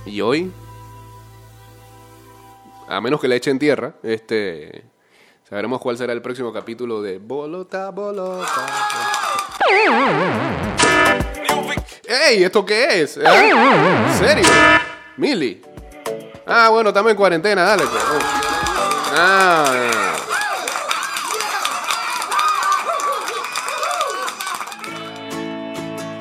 Y 0.06 0.20
hoy, 0.22 0.50
a 2.88 3.00
menos 3.00 3.20
que 3.20 3.28
le 3.28 3.36
echen 3.36 3.58
tierra, 3.58 3.94
este, 4.02 4.84
sabremos 5.48 5.80
cuál 5.80 5.98
será 5.98 6.12
el 6.12 6.22
próximo 6.22 6.52
capítulo 6.52 7.02
de 7.02 7.18
Bolota, 7.18 7.90
Bolota. 7.90 8.66
¡Ey! 12.08 12.44
¿Esto 12.44 12.64
qué 12.64 13.02
es? 13.02 13.16
¿Eh? 13.16 13.22
¿En 13.24 14.14
serio? 14.18 14.48
Mili. 15.16 15.62
Ah, 16.46 16.68
bueno, 16.70 16.90
estamos 16.90 17.10
en 17.10 17.16
cuarentena, 17.16 17.62
dale. 17.64 17.82
pues. 17.84 18.04
Ah. 19.18 20.12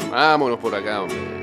Vámonos 0.10 0.58
por 0.60 0.74
acá, 0.74 1.02
hombre. 1.02 1.35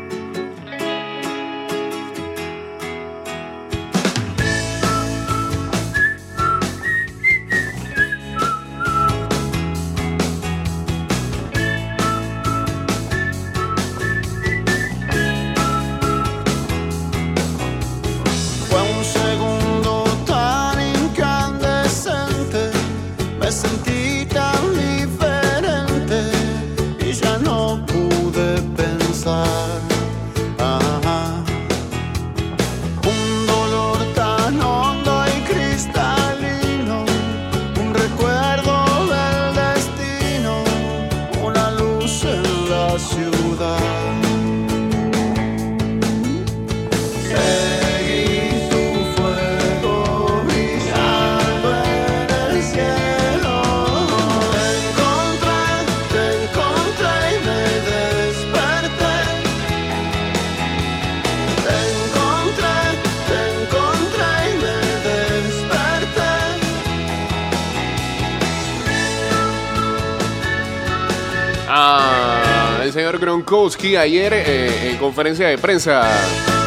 Gronkowski 73.62 73.94
ayer 73.94 74.33
eh, 74.35 74.90
en 74.90 74.96
conferencia 74.96 75.46
de 75.46 75.57
prensa, 75.57 76.03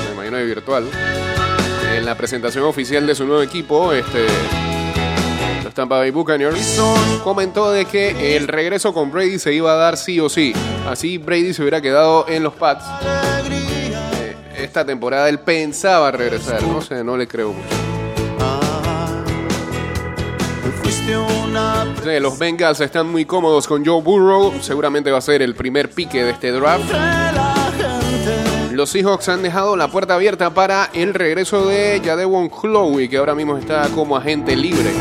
me 0.07 0.13
imagino 0.13 0.37
de 0.37 0.45
virtual, 0.45 0.85
en 1.93 2.05
la 2.05 2.15
presentación 2.15 2.63
oficial 2.63 3.05
de 3.05 3.13
su 3.13 3.25
nuevo 3.25 3.41
equipo, 3.41 3.91
este, 3.91 4.25
los 5.65 5.73
Tampa 5.73 5.97
Bay 5.97 6.11
Buccaneers, 6.11 6.79
comentó 7.21 7.69
de 7.69 7.83
que 7.83 8.37
el 8.37 8.47
regreso 8.47 8.93
con 8.93 9.11
Brady 9.11 9.39
se 9.39 9.53
iba 9.53 9.73
a 9.73 9.75
dar 9.75 9.97
sí 9.97 10.21
o 10.21 10.29
sí. 10.29 10.53
Así 10.87 11.17
Brady 11.17 11.53
se 11.53 11.63
hubiera 11.63 11.81
quedado 11.81 12.29
en 12.29 12.43
los 12.43 12.53
Pats. 12.53 12.85
Eh, 13.51 14.33
esta 14.57 14.85
temporada 14.85 15.27
él 15.27 15.39
pensaba 15.39 16.11
regresar, 16.11 16.63
no 16.63 16.81
sé, 16.81 17.03
no 17.03 17.17
le 17.17 17.27
creo 17.27 17.51
mucho. 17.51 17.75
Los 22.05 22.37
Bengals 22.37 22.81
están 22.81 23.07
muy 23.07 23.25
cómodos 23.25 23.67
con 23.67 23.83
Joe 23.83 23.99
Burrow, 23.99 24.53
seguramente 24.61 25.09
va 25.09 25.17
a 25.17 25.21
ser 25.21 25.41
el 25.41 25.55
primer 25.55 25.89
pique 25.89 26.23
de 26.23 26.31
este 26.31 26.51
draft. 26.51 26.85
Los 28.71 28.91
Seahawks 28.91 29.27
han 29.29 29.41
dejado 29.41 29.75
la 29.75 29.87
puerta 29.87 30.13
abierta 30.13 30.53
para 30.53 30.91
el 30.93 31.15
regreso 31.15 31.67
de 31.67 31.99
Jadewon 32.05 32.51
Chloe, 32.51 33.09
que 33.09 33.17
ahora 33.17 33.33
mismo 33.33 33.57
está 33.57 33.89
como 33.89 34.15
agente 34.15 34.55
libre. 34.55 34.93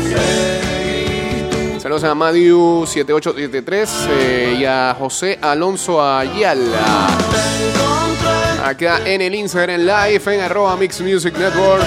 Saludos 1.79 2.05
a 2.05 2.15
Madiu7873 2.15 3.87
eh, 4.09 4.55
y 4.61 4.65
a 4.65 4.95
José 4.97 5.37
Alonso 5.39 6.03
Ayala. 6.03 7.07
Acá 8.63 9.01
en 9.05 9.21
el 9.21 9.35
Instagram 9.35 9.81
Live 9.81 10.33
en 10.33 10.41
arroba 10.41 10.75
Mix 10.75 11.01
Music 11.01 11.37
Network. 11.37 11.85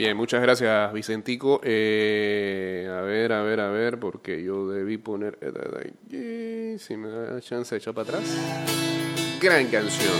Bien, 0.00 0.16
muchas 0.16 0.40
gracias 0.40 0.94
Vicentico. 0.94 1.60
Eh, 1.62 2.88
a 2.90 3.02
ver, 3.02 3.34
a 3.34 3.42
ver, 3.42 3.60
a 3.60 3.68
ver, 3.70 4.00
porque 4.00 4.42
yo 4.42 4.66
debí 4.66 4.96
poner... 4.96 5.36
eh, 6.10 6.76
Si 6.78 6.96
me 6.96 7.10
da 7.10 7.38
chance 7.42 7.74
de 7.74 7.80
echar 7.80 7.92
para 7.92 8.08
atrás. 8.16 8.24
Gran 9.42 9.66
canción. 9.66 10.14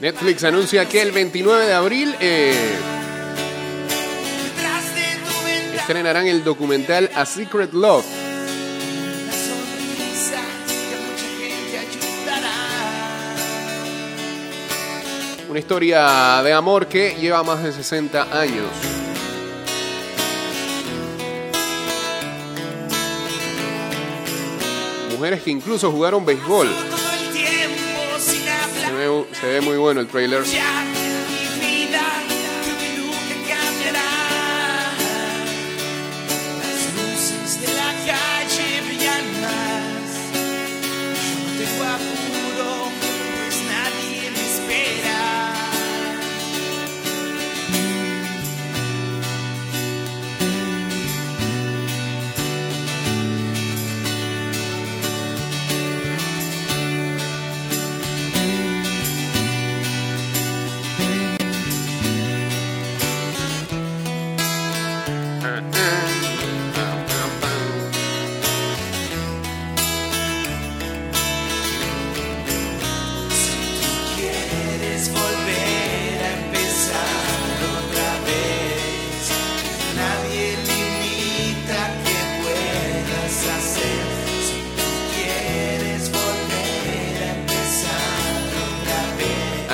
Netflix 0.00 0.44
anuncia 0.44 0.88
que 0.88 1.02
el 1.02 1.12
29 1.12 1.66
de 1.66 1.74
abril 1.74 2.16
eh, 2.20 2.54
estrenarán 5.76 6.26
el 6.26 6.42
documental 6.42 7.10
A 7.14 7.26
Secret 7.26 7.74
Love. 7.74 8.06
Una 15.50 15.58
historia 15.58 16.42
de 16.44 16.52
amor 16.54 16.86
que 16.86 17.16
lleva 17.16 17.42
más 17.42 17.62
de 17.62 17.72
60 17.72 18.40
años. 18.40 18.66
Mujeres 25.10 25.42
que 25.42 25.50
incluso 25.50 25.92
jugaron 25.92 26.24
béisbol. 26.24 26.68
Se 29.32 29.46
ve 29.46 29.60
muy 29.60 29.76
bueno 29.76 30.00
el 30.00 30.06
trailer. 30.06 30.42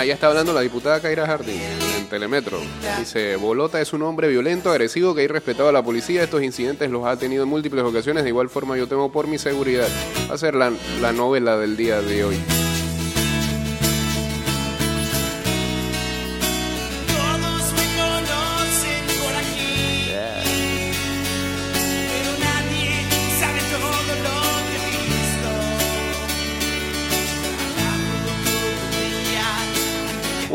Ahí 0.07 0.13
está 0.13 0.29
hablando 0.29 0.53
la 0.53 0.61
diputada 0.61 1.01
Kaira 1.01 1.27
Jardín 1.27 1.61
en 1.99 2.09
Telemetro. 2.09 2.61
Dice, 2.97 3.35
Bolota 3.35 3.81
es 3.81 3.93
un 3.93 4.03
hombre 4.03 4.29
violento, 4.29 4.71
agresivo, 4.71 5.17
que 5.17 5.23
ha 5.23 5.25
irrespetado 5.25 5.69
a 5.69 5.73
la 5.73 5.83
policía. 5.83 6.23
Estos 6.23 6.45
incidentes 6.45 6.89
los 6.93 7.05
ha 7.05 7.19
tenido 7.19 7.43
en 7.43 7.49
múltiples 7.49 7.85
ocasiones. 7.85 8.23
De 8.23 8.29
igual 8.29 8.49
forma 8.49 8.77
yo 8.77 8.87
temo 8.87 9.11
por 9.11 9.27
mi 9.27 9.37
seguridad. 9.37 9.89
Va 10.31 10.37
a 10.37 10.39
ser 10.39 10.55
la, 10.55 10.73
la 11.01 11.11
novela 11.11 11.57
del 11.59 11.77
día 11.77 12.01
de 12.03 12.23
hoy. 12.23 12.37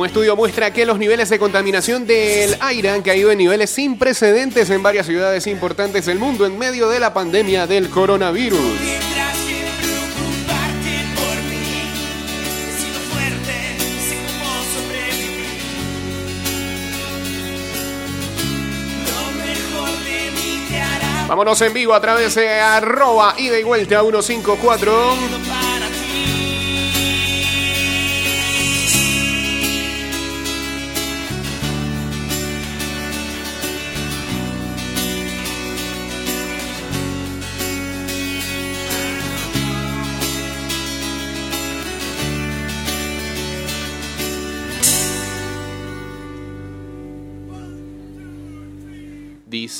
Un 0.01 0.07
estudio 0.07 0.35
muestra 0.35 0.73
que 0.73 0.83
los 0.83 0.97
niveles 0.97 1.29
de 1.29 1.37
contaminación 1.37 2.07
del 2.07 2.57
aire 2.59 2.89
han 2.89 3.03
caído 3.03 3.29
en 3.29 3.37
niveles 3.37 3.69
sin 3.69 3.99
precedentes 3.99 4.67
en 4.71 4.81
varias 4.81 5.05
ciudades 5.05 5.45
importantes 5.45 6.07
del 6.07 6.17
mundo 6.17 6.47
en 6.47 6.57
medio 6.57 6.89
de 6.89 6.99
la 6.99 7.13
pandemia 7.13 7.67
del 7.67 7.87
coronavirus. 7.87 8.57
Vámonos 21.27 21.61
en 21.61 21.73
vivo 21.73 21.93
a 21.93 22.01
través 22.01 22.33
de 22.33 22.49
arroba 22.49 23.35
ida 23.37 23.59
y 23.59 23.63
vuelta 23.63 24.01
154. 24.01 25.70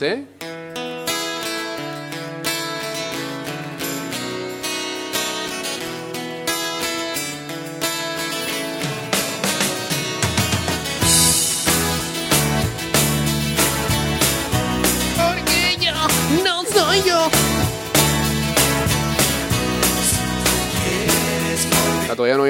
Dice. 0.02 0.41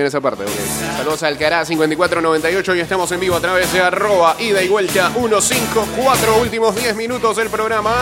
Viene 0.02 0.08
esa 0.08 0.20
parte. 0.20 0.44
ok. 0.46 0.50
Saludos 0.98 1.22
al 1.22 1.38
Cará 1.38 1.64
5498 1.64 2.76
y 2.76 2.80
estamos 2.80 3.12
en 3.12 3.20
vivo 3.20 3.36
a 3.36 3.40
través 3.40 3.72
de 3.72 3.82
arroba 3.82 4.36
ida 4.40 4.64
y 4.64 4.68
vuelta 4.68 5.12
154. 5.12 6.38
Últimos 6.42 6.76
10 6.76 6.96
minutos 6.96 7.38
del 7.38 7.52
programa. 7.52 8.02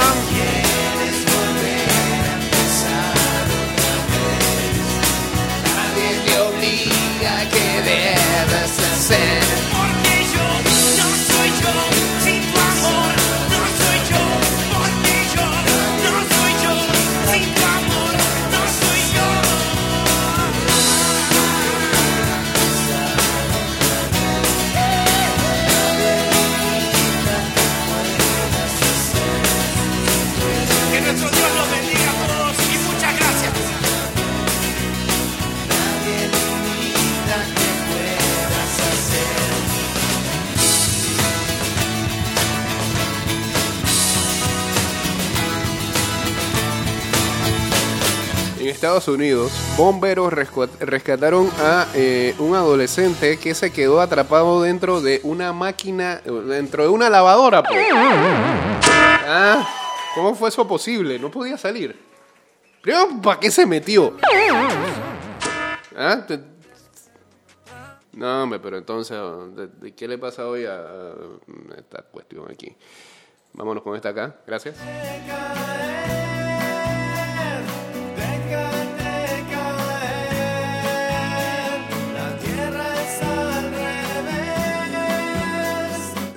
Nadie 5.66 6.20
te 6.26 6.40
obliga 6.40 7.50
que 7.50 7.82
debes 7.84 8.80
hacer. 8.80 9.79
Unidos, 49.08 49.52
bomberos 49.78 50.34
rescataron 50.34 51.50
a 51.60 51.88
eh, 51.96 52.36
un 52.40 52.56
adolescente 52.56 53.38
que 53.38 53.56
se 53.56 53.72
quedó 53.72 54.02
atrapado 54.02 54.62
dentro 54.62 55.02
de 55.02 55.22
una 55.24 55.54
máquina, 55.54 56.22
dentro 56.48 56.84
de 56.84 56.90
una 56.90 57.10
lavadora. 57.10 57.64
pues. 57.64 57.88
Ah, 59.32 59.68
¿Cómo 60.16 60.36
fue 60.36 60.50
eso 60.50 60.68
posible? 60.68 61.20
No 61.20 61.32
podía 61.32 61.58
salir. 61.58 61.96
¿para 63.22 63.40
qué 63.40 63.52
se 63.52 63.66
metió? 63.66 64.18
¿Ah? 65.96 66.26
No, 68.14 68.44
hombre, 68.44 68.60
pero 68.60 68.78
entonces, 68.78 69.18
¿de, 69.80 69.94
qué 69.94 70.08
le 70.08 70.18
pasa 70.18 70.48
hoy 70.48 70.66
a 70.66 71.14
esta 71.78 72.02
cuestión 72.02 72.50
aquí? 72.52 72.76
Vámonos 73.54 73.84
con 73.84 73.96
esta 73.96 74.10
acá. 74.10 74.36
Gracias. 74.46 74.78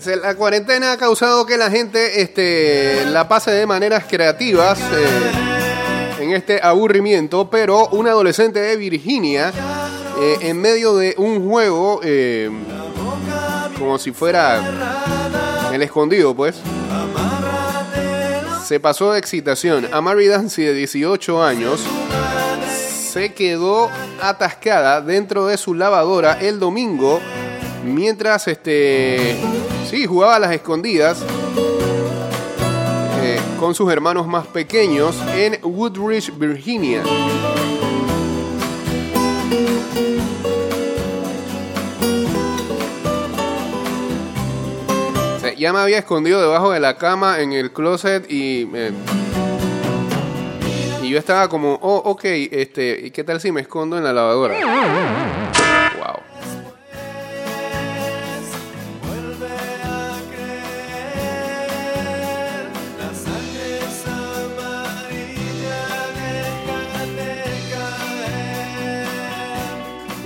La 0.06 0.34
cuarentena 0.34 0.92
ha 0.92 0.96
causado 0.96 1.46
que 1.46 1.56
la 1.56 1.70
gente 1.70 2.22
este, 2.22 3.04
la 3.06 3.28
pase 3.28 3.52
de 3.52 3.66
maneras 3.66 4.04
creativas 4.08 4.80
eh, 4.80 6.20
en 6.20 6.32
este 6.32 6.60
aburrimiento, 6.60 7.48
pero 7.48 7.86
un 7.88 8.08
adolescente 8.08 8.58
de 8.58 8.76
Virginia, 8.76 9.52
eh, 10.20 10.38
en 10.40 10.60
medio 10.60 10.96
de 10.96 11.14
un 11.18 11.48
juego, 11.48 12.00
eh, 12.02 12.50
como 13.78 13.96
si 13.98 14.10
fuera 14.10 14.60
el 15.72 15.82
escondido, 15.82 16.34
pues, 16.34 16.56
se 18.66 18.80
pasó 18.80 19.12
de 19.12 19.20
excitación. 19.20 19.88
Amari 19.92 20.26
Dancy, 20.26 20.64
de 20.64 20.74
18 20.74 21.44
años, 21.44 21.80
se 23.12 23.34
quedó 23.34 23.88
atascada 24.20 25.00
dentro 25.00 25.46
de 25.46 25.56
su 25.56 25.74
lavadora 25.74 26.38
el 26.40 26.58
domingo 26.58 27.20
mientras 27.84 28.48
este 28.48 29.36
Sí, 29.92 30.06
jugaba 30.06 30.36
a 30.36 30.38
las 30.38 30.52
escondidas 30.52 31.22
eh, 33.20 33.38
con 33.60 33.74
sus 33.74 33.92
hermanos 33.92 34.26
más 34.26 34.46
pequeños 34.46 35.14
en 35.34 35.58
Woodridge, 35.62 36.32
Virginia. 36.38 37.02
ya 45.58 45.72
me 45.74 45.80
había 45.80 45.98
escondido 45.98 46.40
debajo 46.40 46.70
de 46.70 46.80
la 46.80 46.96
cama 46.96 47.40
en 47.40 47.52
el 47.52 47.70
closet 47.70 48.24
y. 48.30 48.66
Eh, 48.72 48.92
y 51.02 51.10
yo 51.10 51.18
estaba 51.18 51.48
como, 51.48 51.78
oh, 51.82 51.96
ok, 51.96 52.24
este, 52.24 52.98
¿y 53.04 53.10
¿qué 53.10 53.24
tal 53.24 53.42
si 53.42 53.52
me 53.52 53.60
escondo 53.60 53.98
en 53.98 54.04
la 54.04 54.14
lavadora? 54.14 54.54
¡Wow! 55.98 56.31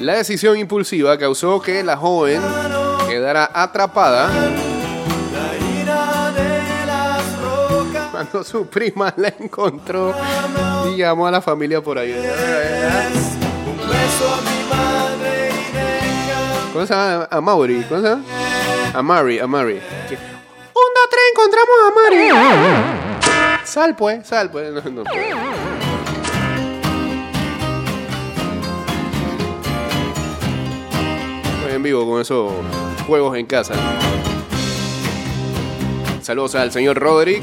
La 0.06 0.14
decisión 0.14 0.56
impulsiva 0.56 1.18
causó 1.18 1.60
que 1.60 1.82
la 1.82 1.96
joven 1.96 2.40
quedara 3.08 3.50
atrapada 3.52 4.30
cuando 8.12 8.44
su 8.44 8.68
prima 8.68 9.12
la 9.16 9.34
encontró 9.36 10.14
y 10.88 10.98
llamó 10.98 11.26
a 11.26 11.32
la 11.32 11.42
familia 11.42 11.82
por 11.82 11.98
ahí. 11.98 12.14
¿Cómo 16.72 16.86
se 16.86 16.94
llama? 16.94 17.26
A 17.28 17.40
Mauri. 17.40 17.84
¿Cómo 17.88 18.00
se 18.00 18.08
llama? 18.08 18.22
A 18.94 19.02
Mari, 19.02 19.40
a 19.40 19.46
Mari. 19.48 19.72
Un, 19.72 19.80
dos, 20.94 21.08
tres, 21.10 21.22
encontramos 21.32 21.76
a 21.84 21.90
Mari. 22.00 22.28
Sal 23.64 23.96
pues, 23.96 24.24
sal 24.24 24.52
pues. 24.52 24.72
En 31.76 31.82
vivo 31.82 32.06
con 32.08 32.20
esos 32.20 32.50
juegos 33.06 33.36
en 33.36 33.46
casa. 33.46 33.74
Saludos 36.22 36.54
al 36.54 36.72
señor 36.72 36.98
Roderick. 36.98 37.42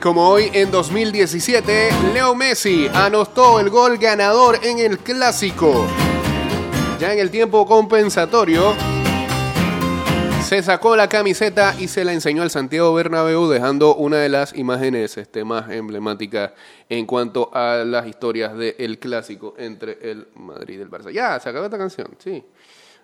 Como 0.00 0.28
hoy, 0.28 0.50
en 0.54 0.70
2017, 0.70 1.90
Leo 2.14 2.34
Messi 2.34 2.88
anotó 2.94 3.60
el 3.60 3.68
gol 3.68 3.98
ganador 3.98 4.58
en 4.62 4.78
el 4.78 4.98
clásico. 4.98 5.86
Ya 6.98 7.12
en 7.12 7.18
el 7.18 7.30
tiempo 7.30 7.66
compensatorio, 7.66 8.74
se 10.42 10.62
sacó 10.62 10.96
la 10.96 11.08
camiseta 11.08 11.74
y 11.78 11.88
se 11.88 12.04
la 12.04 12.12
enseñó 12.12 12.42
al 12.42 12.50
Santiago 12.50 12.94
Bernabéu, 12.94 13.48
dejando 13.48 13.94
una 13.94 14.16
de 14.16 14.30
las 14.30 14.56
imágenes 14.56 15.16
este, 15.18 15.44
más 15.44 15.70
emblemáticas 15.70 16.52
en 16.88 17.04
cuanto 17.04 17.50
a 17.54 17.84
las 17.84 18.06
historias 18.06 18.56
del 18.56 18.98
clásico 18.98 19.54
entre 19.58 19.98
el 20.10 20.28
Madrid 20.34 20.78
y 20.78 20.82
el 20.82 20.90
Barça. 20.90 21.12
Ya, 21.12 21.38
se 21.38 21.50
acabó 21.50 21.66
esta 21.66 21.78
canción, 21.78 22.08
sí. 22.18 22.42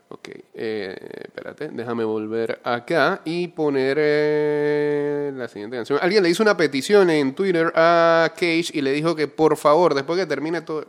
Ok, 0.08 0.28
eh, 0.54 0.96
espérate, 1.24 1.68
déjame 1.72 2.04
volver 2.04 2.60
acá 2.62 3.22
y 3.24 3.48
poner 3.48 3.96
eh, 4.00 5.32
la 5.34 5.48
siguiente 5.48 5.76
canción. 5.76 5.98
Alguien 6.00 6.22
le 6.22 6.28
hizo 6.28 6.44
una 6.44 6.56
petición 6.56 7.10
en 7.10 7.34
Twitter 7.34 7.72
a 7.74 8.30
Cage 8.34 8.70
y 8.72 8.82
le 8.82 8.92
dijo 8.92 9.16
que 9.16 9.26
por 9.26 9.56
favor, 9.56 9.94
después 9.94 10.18
que 10.18 10.26
termine 10.26 10.60
todo... 10.60 10.86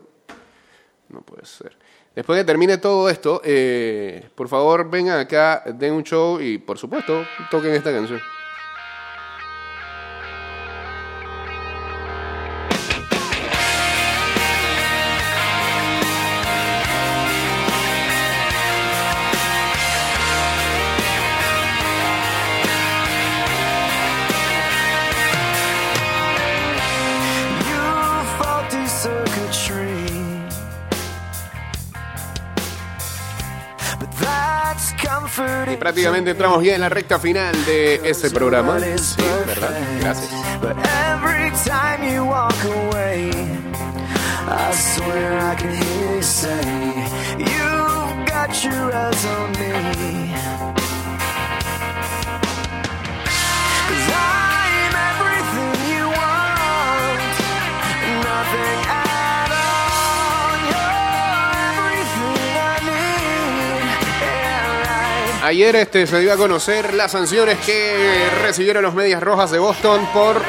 No 1.10 1.22
puede 1.22 1.46
ser. 1.46 1.76
Después 2.16 2.40
que 2.40 2.46
termine 2.46 2.78
todo 2.78 3.10
esto, 3.10 3.42
eh, 3.44 4.30
por 4.36 4.50
favor 4.50 4.90
vengan 4.90 5.20
acá, 5.20 5.64
den 5.66 5.94
un 5.94 6.04
show 6.04 6.40
y 6.40 6.60
por 6.60 6.78
supuesto 6.78 7.24
toquen 7.50 7.74
esta 7.74 7.92
canción. 7.92 8.20
Entramos 36.16 36.64
ya 36.64 36.76
en 36.76 36.82
la 36.82 36.90
recta 36.90 37.20
final 37.20 37.54
de 37.66 38.02
este 38.04 38.30
programa. 38.30 38.76
¿verdad? 39.46 39.78
Gracias. 40.00 40.30
Got 48.48 48.64
your 48.64 48.94
eyes 48.94 49.26
on 49.26 49.52
me. 49.54 50.27
Ayer 65.48 65.78
este, 65.78 66.06
se 66.08 66.20
dio 66.20 66.34
a 66.34 66.36
conocer 66.36 66.94
las 66.94 67.14
sanciones 67.14 67.58
que 67.60 68.28
recibieron 68.42 68.84
los 68.84 68.94
Medias 68.94 69.24
Rojas 69.24 69.50
de 69.50 69.60
Boston 69.60 70.06
por 70.14 70.36
eh, 70.36 70.42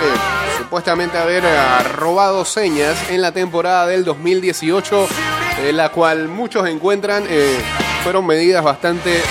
supuestamente 0.58 1.16
haber 1.16 1.44
eh, 1.44 1.82
robado 1.94 2.44
señas 2.44 3.08
en 3.08 3.22
la 3.22 3.30
temporada 3.30 3.86
del 3.86 4.04
2018, 4.04 5.08
eh, 5.60 5.72
la 5.72 5.90
cual 5.90 6.26
muchos 6.26 6.68
encuentran 6.68 7.24
eh, 7.28 7.58
fueron 8.02 8.26
medidas 8.26 8.64
bastante 8.64 9.22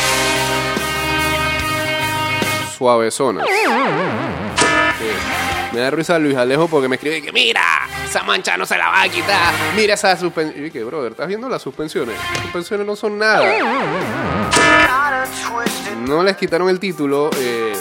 suavezonas. 2.77 3.45
Me 5.73 5.81
da 5.81 5.91
risa 5.91 6.17
Luis 6.17 6.37
Alejo 6.37 6.69
porque 6.69 6.87
me 6.87 6.95
escribe 6.95 7.21
que 7.21 7.33
mira, 7.33 7.61
esa 8.05 8.23
mancha 8.23 8.55
no 8.55 8.65
se 8.65 8.77
la 8.77 8.87
va 8.87 9.01
a 9.01 9.09
quitar. 9.09 9.53
Mira 9.75 9.95
esa 9.95 10.15
suspensión. 10.15 10.65
Y 10.65 10.71
que, 10.71 10.81
brother, 10.85 11.11
¿estás 11.11 11.27
viendo 11.27 11.49
las 11.49 11.61
suspensiones? 11.61 12.15
Las 12.17 12.43
suspensiones 12.43 12.87
no 12.87 12.95
son 12.95 13.17
nada. 13.17 13.43
No 16.07 16.23
les 16.23 16.37
quitaron 16.37 16.69
el 16.69 16.79
título 16.79 17.29
eh, 17.37 17.73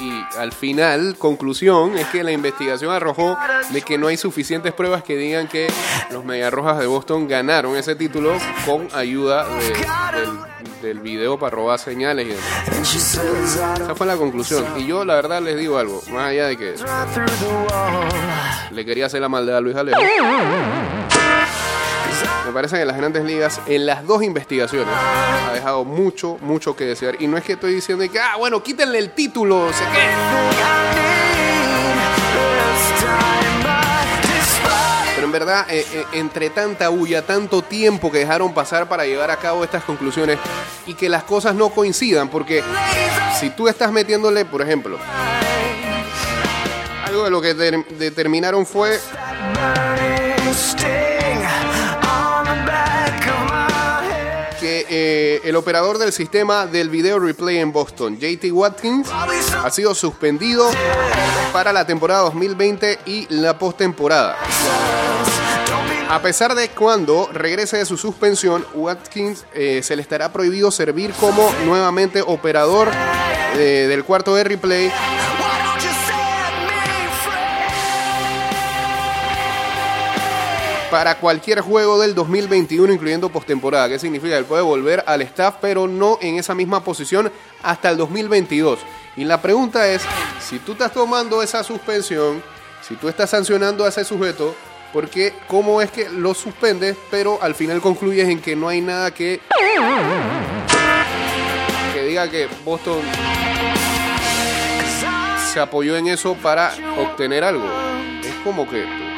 y 0.00 0.38
al 0.38 0.52
final, 0.52 1.16
conclusión, 1.18 1.96
es 1.98 2.06
que 2.08 2.22
la 2.24 2.32
investigación 2.32 2.92
arrojó 2.92 3.36
de 3.70 3.82
que 3.82 3.98
no 3.98 4.08
hay 4.08 4.16
suficientes 4.16 4.72
pruebas 4.72 5.02
que 5.04 5.16
digan 5.16 5.46
que 5.48 5.68
los 6.10 6.24
Mediarrojas 6.24 6.78
de 6.78 6.86
Boston 6.86 7.28
ganaron 7.28 7.76
ese 7.76 7.94
título 7.94 8.32
con 8.66 8.88
ayuda 8.94 9.46
de- 9.46 9.72
del, 10.20 10.82
del 10.82 11.00
video 11.00 11.38
para 11.38 11.50
robar 11.54 11.78
señales 11.78 12.26
y 12.26 12.30
demás. 12.30 12.86
Esa 13.82 13.94
fue 13.94 14.06
la 14.06 14.16
conclusión. 14.16 14.64
Y 14.76 14.86
yo 14.86 15.04
la 15.04 15.14
verdad 15.14 15.40
les 15.40 15.56
digo 15.58 15.78
algo, 15.78 16.02
más 16.10 16.28
allá 16.30 16.46
de 16.48 16.56
que 16.56 16.74
le 18.72 18.84
quería 18.84 19.06
hacer 19.06 19.20
la 19.20 19.28
maldad 19.28 19.56
a 19.58 19.60
Luis 19.60 19.76
Alejo. 19.76 20.00
Me 22.46 22.52
parece 22.52 22.76
que 22.78 22.84
las 22.84 22.96
grandes 22.96 23.24
ligas, 23.24 23.60
en 23.66 23.86
las 23.86 24.06
dos 24.06 24.22
investigaciones, 24.22 24.88
ha 25.48 25.52
dejado 25.54 25.84
mucho, 25.84 26.38
mucho 26.40 26.74
que 26.76 26.84
desear. 26.84 27.16
Y 27.20 27.26
no 27.26 27.36
es 27.36 27.44
que 27.44 27.52
estoy 27.54 27.74
diciendo 27.74 28.04
que, 28.10 28.20
ah, 28.20 28.36
bueno, 28.36 28.62
quítenle 28.62 28.98
el 28.98 29.10
título, 29.10 29.66
no 29.66 29.72
sé 29.72 29.84
qué. 29.92 30.00
Pero 35.14 35.26
en 35.26 35.32
verdad, 35.32 35.66
eh, 35.70 35.86
eh, 35.92 36.04
entre 36.14 36.50
tanta 36.50 36.88
bulla, 36.88 37.22
tanto 37.22 37.62
tiempo 37.62 38.10
que 38.10 38.18
dejaron 38.18 38.52
pasar 38.52 38.88
para 38.88 39.04
llevar 39.06 39.30
a 39.30 39.36
cabo 39.36 39.62
estas 39.62 39.84
conclusiones 39.84 40.38
y 40.86 40.94
que 40.94 41.08
las 41.08 41.22
cosas 41.22 41.54
no 41.54 41.70
coincidan, 41.70 42.28
porque 42.28 42.62
si 43.38 43.50
tú 43.50 43.68
estás 43.68 43.92
metiéndole, 43.92 44.44
por 44.44 44.62
ejemplo, 44.62 44.98
algo 47.04 47.24
de 47.24 47.30
lo 47.30 47.40
que 47.40 47.54
ter- 47.54 47.86
determinaron 47.98 48.66
fue 48.66 48.98
eh, 54.94 55.40
el 55.44 55.56
operador 55.56 55.96
del 55.96 56.12
sistema 56.12 56.66
del 56.66 56.90
video 56.90 57.18
replay 57.18 57.56
en 57.56 57.72
Boston, 57.72 58.18
JT 58.18 58.52
Watkins, 58.52 59.08
ha 59.08 59.70
sido 59.70 59.94
suspendido 59.94 60.70
para 61.50 61.72
la 61.72 61.86
temporada 61.86 62.20
2020 62.24 62.98
y 63.06 63.26
la 63.30 63.58
postemporada. 63.58 64.36
A 66.10 66.20
pesar 66.20 66.54
de 66.54 66.68
cuando 66.68 67.30
regrese 67.32 67.78
de 67.78 67.86
su 67.86 67.96
suspensión, 67.96 68.66
Watkins 68.74 69.46
eh, 69.54 69.80
se 69.82 69.96
le 69.96 70.02
estará 70.02 70.30
prohibido 70.30 70.70
servir 70.70 71.14
como 71.14 71.50
nuevamente 71.64 72.20
operador 72.20 72.90
eh, 73.54 73.86
del 73.88 74.04
cuarto 74.04 74.34
de 74.34 74.44
replay 74.44 74.92
para 80.92 81.14
cualquier 81.14 81.62
juego 81.62 81.98
del 81.98 82.14
2021, 82.14 82.92
incluyendo 82.92 83.30
postemporada. 83.30 83.88
¿Qué 83.88 83.98
significa? 83.98 84.36
Él 84.36 84.44
puede 84.44 84.60
volver 84.60 85.02
al 85.06 85.22
staff, 85.22 85.54
pero 85.58 85.88
no 85.88 86.18
en 86.20 86.38
esa 86.38 86.54
misma 86.54 86.84
posición 86.84 87.32
hasta 87.62 87.88
el 87.88 87.96
2022. 87.96 88.78
Y 89.16 89.24
la 89.24 89.40
pregunta 89.40 89.88
es, 89.88 90.02
si 90.38 90.58
tú 90.58 90.72
estás 90.72 90.92
tomando 90.92 91.42
esa 91.42 91.64
suspensión, 91.64 92.42
si 92.86 92.96
tú 92.96 93.08
estás 93.08 93.30
sancionando 93.30 93.86
a 93.86 93.88
ese 93.88 94.04
sujeto, 94.04 94.54
¿por 94.92 95.08
qué? 95.08 95.32
¿Cómo 95.48 95.80
es 95.80 95.90
que 95.90 96.10
lo 96.10 96.34
suspendes, 96.34 96.94
pero 97.10 97.38
al 97.40 97.54
final 97.54 97.80
concluyes 97.80 98.28
en 98.28 98.42
que 98.42 98.54
no 98.54 98.68
hay 98.68 98.82
nada 98.82 99.14
que 99.14 99.40
que 101.94 102.02
diga 102.02 102.30
que 102.30 102.48
Boston 102.66 103.00
se 105.54 105.58
apoyó 105.58 105.96
en 105.96 106.08
eso 106.08 106.34
para 106.34 106.74
obtener 106.98 107.44
algo? 107.44 107.64
Es 108.22 108.34
como 108.44 108.68
que 108.68 109.11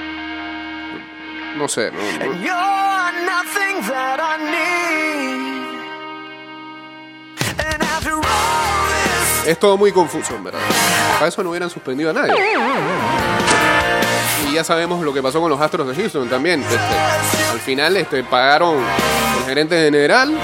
no 1.57 1.69
sé, 1.69 1.91
no, 1.93 1.99
no- 1.99 2.25
And 2.33 2.43
you're 2.43 3.13
nothing 3.25 3.81
that 3.89 4.21
I 4.21 4.39
need. 4.45 5.65
And 7.59 7.83
after 7.83 8.13
all 8.13 8.21
this, 8.23 9.49
Es 9.49 9.59
todo 9.59 9.77
muy 9.77 9.93
confuso, 9.93 10.35
en 10.35 10.45
verdad. 10.45 10.61
Para 11.15 11.29
eso 11.29 11.43
no 11.43 11.51
hubieran 11.51 11.71
suspendido 11.71 12.11
a 12.11 12.13
nadie. 12.13 12.35
Y 14.49 14.55
ya 14.55 14.65
sabemos 14.65 15.03
lo 15.05 15.13
que 15.13 15.23
pasó 15.23 15.41
con 15.41 15.51
los 15.51 15.61
Astros 15.61 15.87
de 15.89 15.95
Houston 15.95 16.29
también. 16.29 16.63
Este, 16.63 16.79
al 17.53 17.61
final 17.61 17.97
este, 17.97 18.23
pagaron 18.25 18.77
el 19.39 19.45
gerente 19.47 19.77
general, 19.77 20.37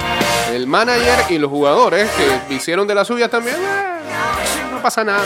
el 0.53 0.67
manager 0.67 1.25
y 1.29 1.37
los 1.37 1.49
jugadores 1.49 2.09
que 2.11 2.53
hicieron 2.55 2.87
de 2.87 2.95
las 2.95 3.07
suyas 3.07 3.29
también. 3.29 3.55
Eh, 3.57 4.69
No 4.71 4.81
pasa 4.81 5.03
nada. 5.03 5.21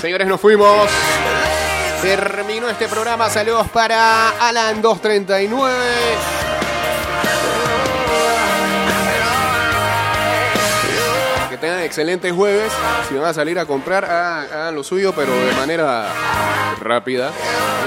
Señores, 0.00 0.28
nos 0.28 0.40
fuimos. 0.40 0.88
Terminó 2.00 2.70
este 2.70 2.86
programa. 2.86 3.28
Saludos 3.28 3.68
para 3.68 4.28
Alan 4.38 4.80
239. 4.80 5.74
Que 11.50 11.56
tengan 11.56 11.80
excelente 11.80 12.30
jueves. 12.30 12.72
Si 13.08 13.14
van 13.16 13.24
a 13.24 13.34
salir 13.34 13.58
a 13.58 13.66
comprar, 13.66 14.04
hagan, 14.04 14.74
lo 14.76 14.84
suyo, 14.84 15.12
pero 15.16 15.32
de 15.32 15.52
manera 15.54 16.06
rápida. 16.80 17.32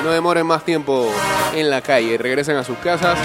Y 0.01 0.03
no 0.03 0.11
demoren 0.11 0.45
más 0.45 0.65
tiempo 0.65 1.09
en 1.53 1.69
la 1.69 1.81
calle. 1.81 2.17
Regresen 2.17 2.57
a 2.57 2.63
sus 2.65 2.77
casas. 2.79 3.17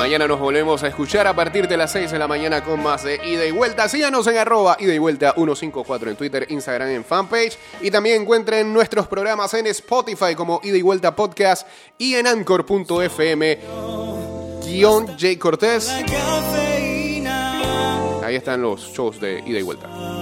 Mañana 0.00 0.26
nos 0.26 0.40
volvemos 0.40 0.82
a 0.82 0.88
escuchar 0.88 1.26
a 1.26 1.36
partir 1.36 1.68
de 1.68 1.76
las 1.76 1.92
6 1.92 2.10
de 2.10 2.18
la 2.18 2.26
mañana 2.26 2.64
con 2.64 2.82
más 2.82 3.04
de 3.04 3.20
Ida 3.22 3.44
y 3.44 3.50
Vuelta. 3.50 3.86
Síganos 3.86 4.26
en 4.28 4.38
arroba 4.38 4.78
Ida 4.80 4.94
y 4.94 4.98
Vuelta 4.98 5.34
154 5.34 6.08
en 6.08 6.16
Twitter, 6.16 6.46
Instagram, 6.48 6.88
en 6.88 7.04
fanpage. 7.04 7.58
Y 7.82 7.90
también 7.90 8.22
encuentren 8.22 8.72
nuestros 8.72 9.06
programas 9.08 9.52
en 9.52 9.66
Spotify 9.66 10.34
como 10.34 10.58
Ida 10.64 10.78
y 10.78 10.82
Vuelta 10.82 11.14
Podcast 11.14 11.68
y 11.98 12.14
en 12.14 12.26
Anchor.fm 12.26 13.58
guion 14.64 15.06
Cortés. 15.38 15.90
Ahí 18.24 18.36
están 18.36 18.62
los 18.62 18.80
shows 18.80 19.20
de 19.20 19.42
Ida 19.44 19.58
y 19.58 19.62
Vuelta. 19.62 20.19